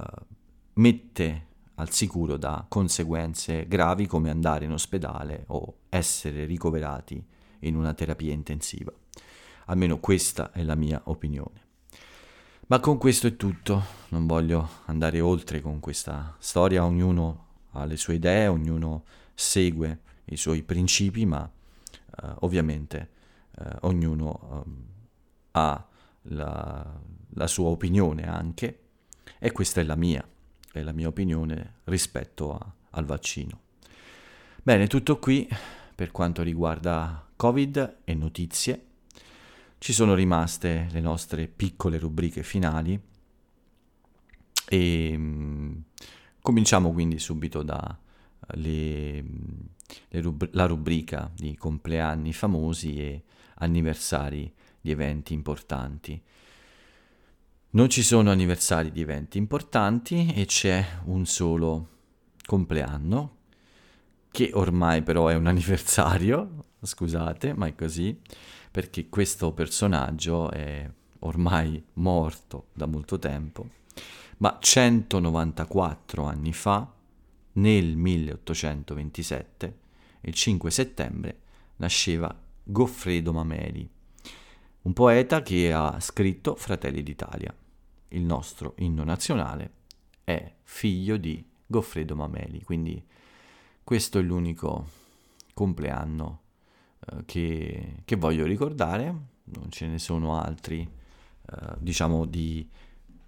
mette 0.73 1.47
al 1.75 1.91
sicuro 1.91 2.37
da 2.37 2.65
conseguenze 2.67 3.67
gravi 3.67 4.05
come 4.05 4.29
andare 4.29 4.65
in 4.65 4.71
ospedale 4.71 5.45
o 5.47 5.79
essere 5.89 6.45
ricoverati 6.45 7.23
in 7.59 7.75
una 7.75 7.93
terapia 7.93 8.33
intensiva. 8.33 8.91
Almeno 9.67 9.99
questa 9.99 10.51
è 10.51 10.61
la 10.63 10.75
mia 10.75 11.01
opinione. 11.05 11.63
Ma 12.67 12.79
con 12.79 12.97
questo 12.97 13.27
è 13.27 13.35
tutto, 13.35 13.83
non 14.09 14.25
voglio 14.25 14.69
andare 14.85 15.21
oltre 15.21 15.61
con 15.61 15.79
questa 15.79 16.35
storia, 16.39 16.83
ognuno 16.83 17.43
ha 17.71 17.85
le 17.85 17.95
sue 17.95 18.15
idee, 18.15 18.47
ognuno 18.47 19.03
segue 19.33 20.01
i 20.25 20.37
suoi 20.37 20.63
principi, 20.63 21.25
ma 21.25 21.49
eh, 22.21 22.33
ovviamente 22.39 23.09
eh, 23.57 23.77
ognuno 23.81 24.63
eh, 24.65 24.71
ha 25.51 25.87
la, 26.23 26.99
la, 27.29 27.47
sua 27.47 27.69
opinione 27.69 28.27
anche 28.27 28.79
e 29.39 29.51
questa 29.51 29.81
è 29.81 29.83
la 29.83 29.95
mia, 29.95 30.27
è 30.71 30.81
la 30.81 30.91
mia 30.91 31.07
opinione 31.07 31.75
rispetto 31.85 32.53
a, 32.53 32.73
al 32.91 33.05
vaccino. 33.05 33.61
Bene, 34.61 34.87
tutto 34.87 35.19
qui 35.19 35.47
per 35.95 36.11
quanto 36.11 36.41
riguarda 36.41 37.25
Covid 37.35 37.97
e 38.03 38.13
notizie. 38.13 38.85
Ci 39.77 39.93
sono 39.93 40.15
rimaste 40.15 40.87
le 40.91 40.99
nostre 40.99 41.47
piccole 41.47 41.99
rubriche 41.99 42.43
finali 42.43 42.99
e 44.67 45.13
um, 45.15 45.83
cominciamo 46.41 46.91
quindi 46.91 47.19
subito 47.19 47.61
da 47.61 47.97
le, 48.53 49.23
le 50.09 50.21
rub- 50.21 50.49
rubrica 50.53 51.31
di 51.35 51.55
compleanni 51.55 52.33
famosi 52.33 52.99
e 52.99 53.23
anniversari 53.55 54.51
di 54.81 54.91
eventi 54.91 55.33
importanti. 55.33 56.21
Non 57.71 57.89
ci 57.89 58.03
sono 58.03 58.31
anniversari 58.31 58.91
di 58.91 59.01
eventi 59.01 59.37
importanti 59.37 60.33
e 60.33 60.45
c'è 60.45 60.85
un 61.05 61.25
solo 61.25 61.89
compleanno, 62.45 63.37
che 64.31 64.51
ormai 64.53 65.01
però 65.01 65.27
è 65.27 65.35
un 65.35 65.47
anniversario, 65.47 66.65
scusate, 66.81 67.53
ma 67.53 67.67
è 67.67 67.75
così, 67.75 68.19
perché 68.71 69.09
questo 69.09 69.51
personaggio 69.53 70.51
è 70.51 70.89
ormai 71.19 71.83
morto 71.93 72.67
da 72.73 72.85
molto 72.85 73.17
tempo, 73.17 73.67
ma 74.37 74.57
194 74.59 76.23
anni 76.23 76.53
fa, 76.53 76.91
nel 77.53 77.95
1827, 77.95 79.77
il 80.21 80.33
5 80.33 80.71
settembre, 80.71 81.39
nasceva 81.77 82.43
Goffredo 82.67 83.31
Mameli, 83.31 83.87
un 84.81 84.93
poeta 84.93 85.43
che 85.43 85.71
ha 85.71 85.99
scritto 85.99 86.55
Fratelli 86.55 87.03
d'Italia. 87.03 87.55
Il 88.09 88.23
nostro 88.23 88.73
inno 88.79 89.03
nazionale 89.03 89.71
è 90.23 90.51
figlio 90.63 91.17
di 91.17 91.45
Goffredo 91.67 92.15
Mameli, 92.15 92.63
quindi 92.63 93.03
questo 93.83 94.17
è 94.17 94.23
l'unico 94.23 94.87
compleanno 95.53 96.41
eh, 97.01 97.25
che, 97.25 97.97
che, 98.03 98.15
voglio 98.15 98.45
ricordare, 98.45 99.15
non 99.43 99.69
ce 99.69 99.85
ne 99.85 99.99
sono 99.99 100.39
altri, 100.39 100.81
eh, 100.81 101.75
diciamo, 101.77 102.25
di 102.25 102.67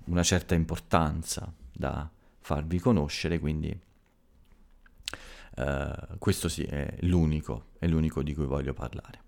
una 0.06 0.24
certa 0.24 0.56
importanza 0.56 1.54
da 1.72 2.10
farvi 2.40 2.80
conoscere, 2.80 3.38
quindi 3.38 3.80
eh, 5.58 6.08
questo 6.18 6.50
sì 6.50 6.64
è 6.64 6.98
l'unico, 7.02 7.66
è 7.78 7.86
l'unico 7.86 8.24
di 8.24 8.34
cui 8.34 8.46
voglio 8.46 8.74
parlare. 8.74 9.26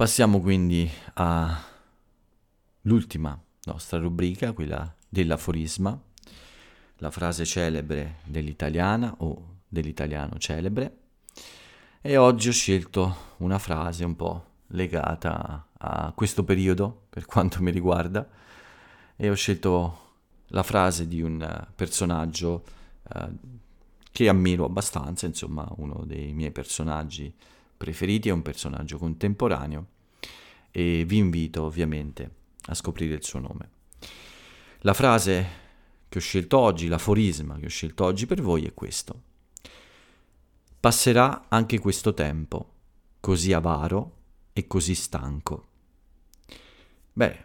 Passiamo 0.00 0.40
quindi 0.40 0.90
all'ultima 1.12 1.68
nostra 3.64 3.98
rubrica, 3.98 4.52
quella 4.52 4.90
dell'aforisma, 5.06 6.02
la 6.96 7.10
frase 7.10 7.44
celebre 7.44 8.20
dell'italiana 8.24 9.16
o 9.18 9.58
dell'italiano 9.68 10.38
celebre. 10.38 10.96
E 12.00 12.16
oggi 12.16 12.48
ho 12.48 12.52
scelto 12.52 13.34
una 13.40 13.58
frase 13.58 14.06
un 14.06 14.16
po' 14.16 14.44
legata 14.68 15.66
a 15.76 16.12
questo 16.16 16.44
periodo 16.44 17.02
per 17.10 17.26
quanto 17.26 17.60
mi 17.60 17.70
riguarda 17.70 18.26
e 19.16 19.28
ho 19.28 19.34
scelto 19.34 20.14
la 20.46 20.62
frase 20.62 21.08
di 21.08 21.20
un 21.20 21.66
personaggio 21.74 22.64
eh, 23.16 23.28
che 24.10 24.30
ammiro 24.30 24.64
abbastanza, 24.64 25.26
insomma 25.26 25.70
uno 25.76 26.04
dei 26.06 26.32
miei 26.32 26.52
personaggi 26.52 27.30
preferiti, 27.80 28.28
è 28.28 28.32
un 28.32 28.42
personaggio 28.42 28.98
contemporaneo 28.98 29.86
e 30.70 31.04
vi 31.06 31.16
invito 31.16 31.62
ovviamente 31.62 32.30
a 32.66 32.74
scoprire 32.74 33.14
il 33.14 33.24
suo 33.24 33.38
nome. 33.38 33.70
La 34.80 34.92
frase 34.92 35.46
che 36.06 36.18
ho 36.18 36.20
scelto 36.20 36.58
oggi, 36.58 36.88
l'aforisma 36.88 37.58
che 37.58 37.64
ho 37.64 37.70
scelto 37.70 38.04
oggi 38.04 38.26
per 38.26 38.42
voi 38.42 38.66
è 38.66 38.74
questo. 38.74 39.22
Passerà 40.78 41.46
anche 41.48 41.78
questo 41.78 42.12
tempo, 42.12 42.74
così 43.18 43.54
avaro 43.54 44.16
e 44.52 44.66
così 44.66 44.94
stanco. 44.94 45.68
Beh, 47.14 47.44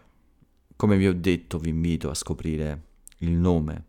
come 0.76 0.98
vi 0.98 1.06
ho 1.06 1.14
detto, 1.14 1.58
vi 1.58 1.70
invito 1.70 2.10
a 2.10 2.14
scoprire 2.14 2.82
il 3.20 3.30
nome 3.30 3.84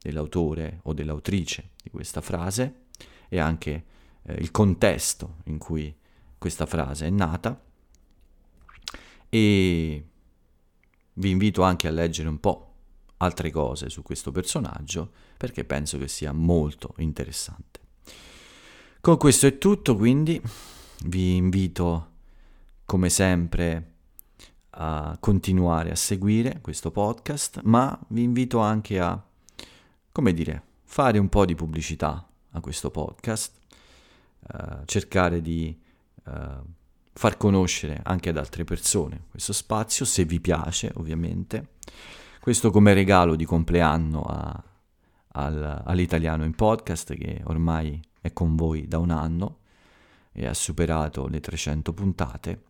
dell'autore 0.00 0.80
o 0.82 0.94
dell'autrice 0.94 1.70
di 1.80 1.90
questa 1.90 2.20
frase 2.20 2.86
e 3.28 3.38
anche 3.38 3.84
eh, 4.24 4.34
il 4.34 4.50
contesto 4.50 5.36
in 5.44 5.58
cui 5.58 5.94
questa 6.38 6.66
frase 6.66 7.06
è 7.06 7.10
nata 7.10 7.60
e 9.28 10.06
vi 11.14 11.30
invito 11.30 11.62
anche 11.62 11.88
a 11.88 11.90
leggere 11.90 12.28
un 12.28 12.40
po' 12.40 12.74
altre 13.18 13.50
cose 13.50 13.88
su 13.88 14.02
questo 14.02 14.32
personaggio 14.32 15.12
perché 15.36 15.64
penso 15.64 15.98
che 15.98 16.08
sia 16.08 16.32
molto 16.32 16.94
interessante. 16.98 17.80
Con 19.00 19.16
questo 19.16 19.46
è 19.46 19.58
tutto, 19.58 19.96
quindi 19.96 20.40
vi 21.06 21.36
invito 21.36 22.10
come 22.84 23.08
sempre 23.08 23.90
a 24.70 25.16
continuare 25.18 25.90
a 25.90 25.96
seguire 25.96 26.60
questo 26.60 26.90
podcast, 26.90 27.60
ma 27.64 27.98
vi 28.08 28.22
invito 28.22 28.58
anche 28.58 29.00
a, 29.00 29.20
come 30.12 30.32
dire, 30.32 30.62
fare 30.84 31.18
un 31.18 31.28
po' 31.28 31.44
di 31.44 31.54
pubblicità 31.54 32.26
a 32.50 32.60
questo 32.60 32.90
podcast. 32.90 33.61
Uh, 34.52 34.84
cercare 34.84 35.40
di 35.40 35.78
uh, 36.24 36.32
far 37.12 37.36
conoscere 37.36 38.00
anche 38.02 38.30
ad 38.30 38.36
altre 38.36 38.64
persone 38.64 39.24
questo 39.30 39.52
spazio, 39.52 40.04
se 40.04 40.24
vi 40.24 40.40
piace 40.40 40.92
ovviamente. 40.94 41.74
Questo 42.40 42.70
come 42.70 42.92
regalo 42.92 43.36
di 43.36 43.44
compleanno 43.44 44.22
a, 44.22 44.64
al, 45.32 45.82
all'italiano 45.84 46.44
in 46.44 46.54
podcast 46.54 47.14
che 47.14 47.40
ormai 47.44 48.00
è 48.20 48.32
con 48.32 48.56
voi 48.56 48.88
da 48.88 48.98
un 48.98 49.10
anno 49.10 49.58
e 50.32 50.46
ha 50.46 50.54
superato 50.54 51.28
le 51.28 51.40
300 51.40 51.92
puntate 51.92 52.62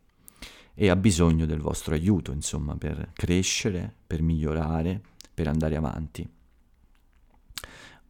e 0.75 0.89
ha 0.89 0.97
bisogno 0.97 1.47
del 1.47 1.61
vostro 1.61 1.95
aiuto, 1.95 2.33
insomma, 2.33 2.77
per 2.77 3.11
crescere, 3.13 3.95
per 4.07 4.23
migliorare, 4.23 5.01
per 5.33 5.47
andare 5.47 5.77
avanti. 5.77 6.29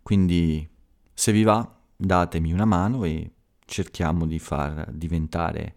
Quindi, 0.00 0.68
se 1.12 1.32
vi 1.32 1.42
va, 1.42 1.78
datemi 1.96 2.52
una 2.52 2.64
mano 2.64 3.04
e 3.04 3.30
cerchiamo 3.72 4.26
di 4.26 4.38
far 4.38 4.90
diventare 4.92 5.76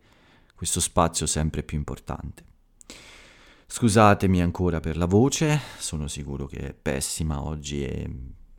questo 0.54 0.82
spazio 0.82 1.26
sempre 1.26 1.64
più 1.64 1.78
importante. 1.78 2.43
Scusatemi 3.68 4.41
ancora 4.41 4.82
per 4.82 4.98
la 4.98 5.06
voce, 5.06 5.60
sono 5.78 6.10
sicuro 6.10 6.46
che 6.46 6.58
è 6.58 6.74
pessima 6.74 7.41
oggi 7.41 7.86
e 7.86 8.10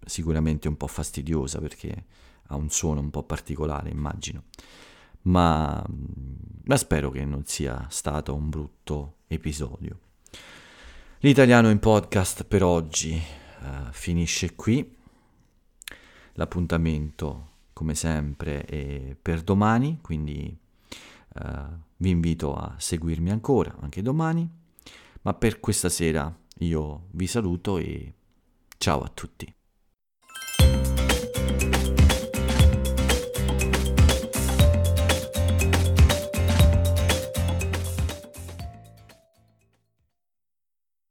sicuramente 0.07 0.69
un 0.69 0.77
po' 0.79 0.87
fastidiosa 0.87 1.59
perché 1.59 2.05
ha 2.47 2.57
un 2.57 2.71
suono 2.71 3.01
un 3.01 3.11
po' 3.11 3.25
particolare, 3.25 3.91
immagino. 3.91 4.45
Ma, 5.23 5.85
ma 6.65 6.77
spero 6.77 7.11
che 7.11 7.25
non 7.27 7.45
sia 7.45 7.87
stato 7.91 8.35
un 8.35 8.49
brutto 8.49 9.17
episodio. 9.27 9.99
L'italiano 11.19 11.69
in 11.69 11.79
podcast 11.79 12.45
per 12.45 12.63
oggi 12.63 13.21
uh, 13.61 13.91
finisce 13.91 14.55
qui. 14.55 14.97
L'appuntamento, 16.35 17.56
come 17.77 17.95
sempre, 17.95 18.65
è 18.65 19.15
per 19.21 19.43
domani, 19.43 19.99
quindi 20.01 20.59
uh, 21.35 21.79
vi 21.99 22.09
invito 22.09 22.55
a 22.55 22.75
seguirmi 22.79 23.31
ancora, 23.31 23.77
anche 23.81 24.01
domani. 24.01 24.49
Ma 25.21 25.35
per 25.35 25.61
questa 25.61 25.91
sera 25.91 26.35
io 26.61 27.09
vi 27.11 27.27
saluto 27.27 27.77
e 27.77 28.15
ciao 28.79 29.03
a 29.03 29.11
tutti. 29.13 29.56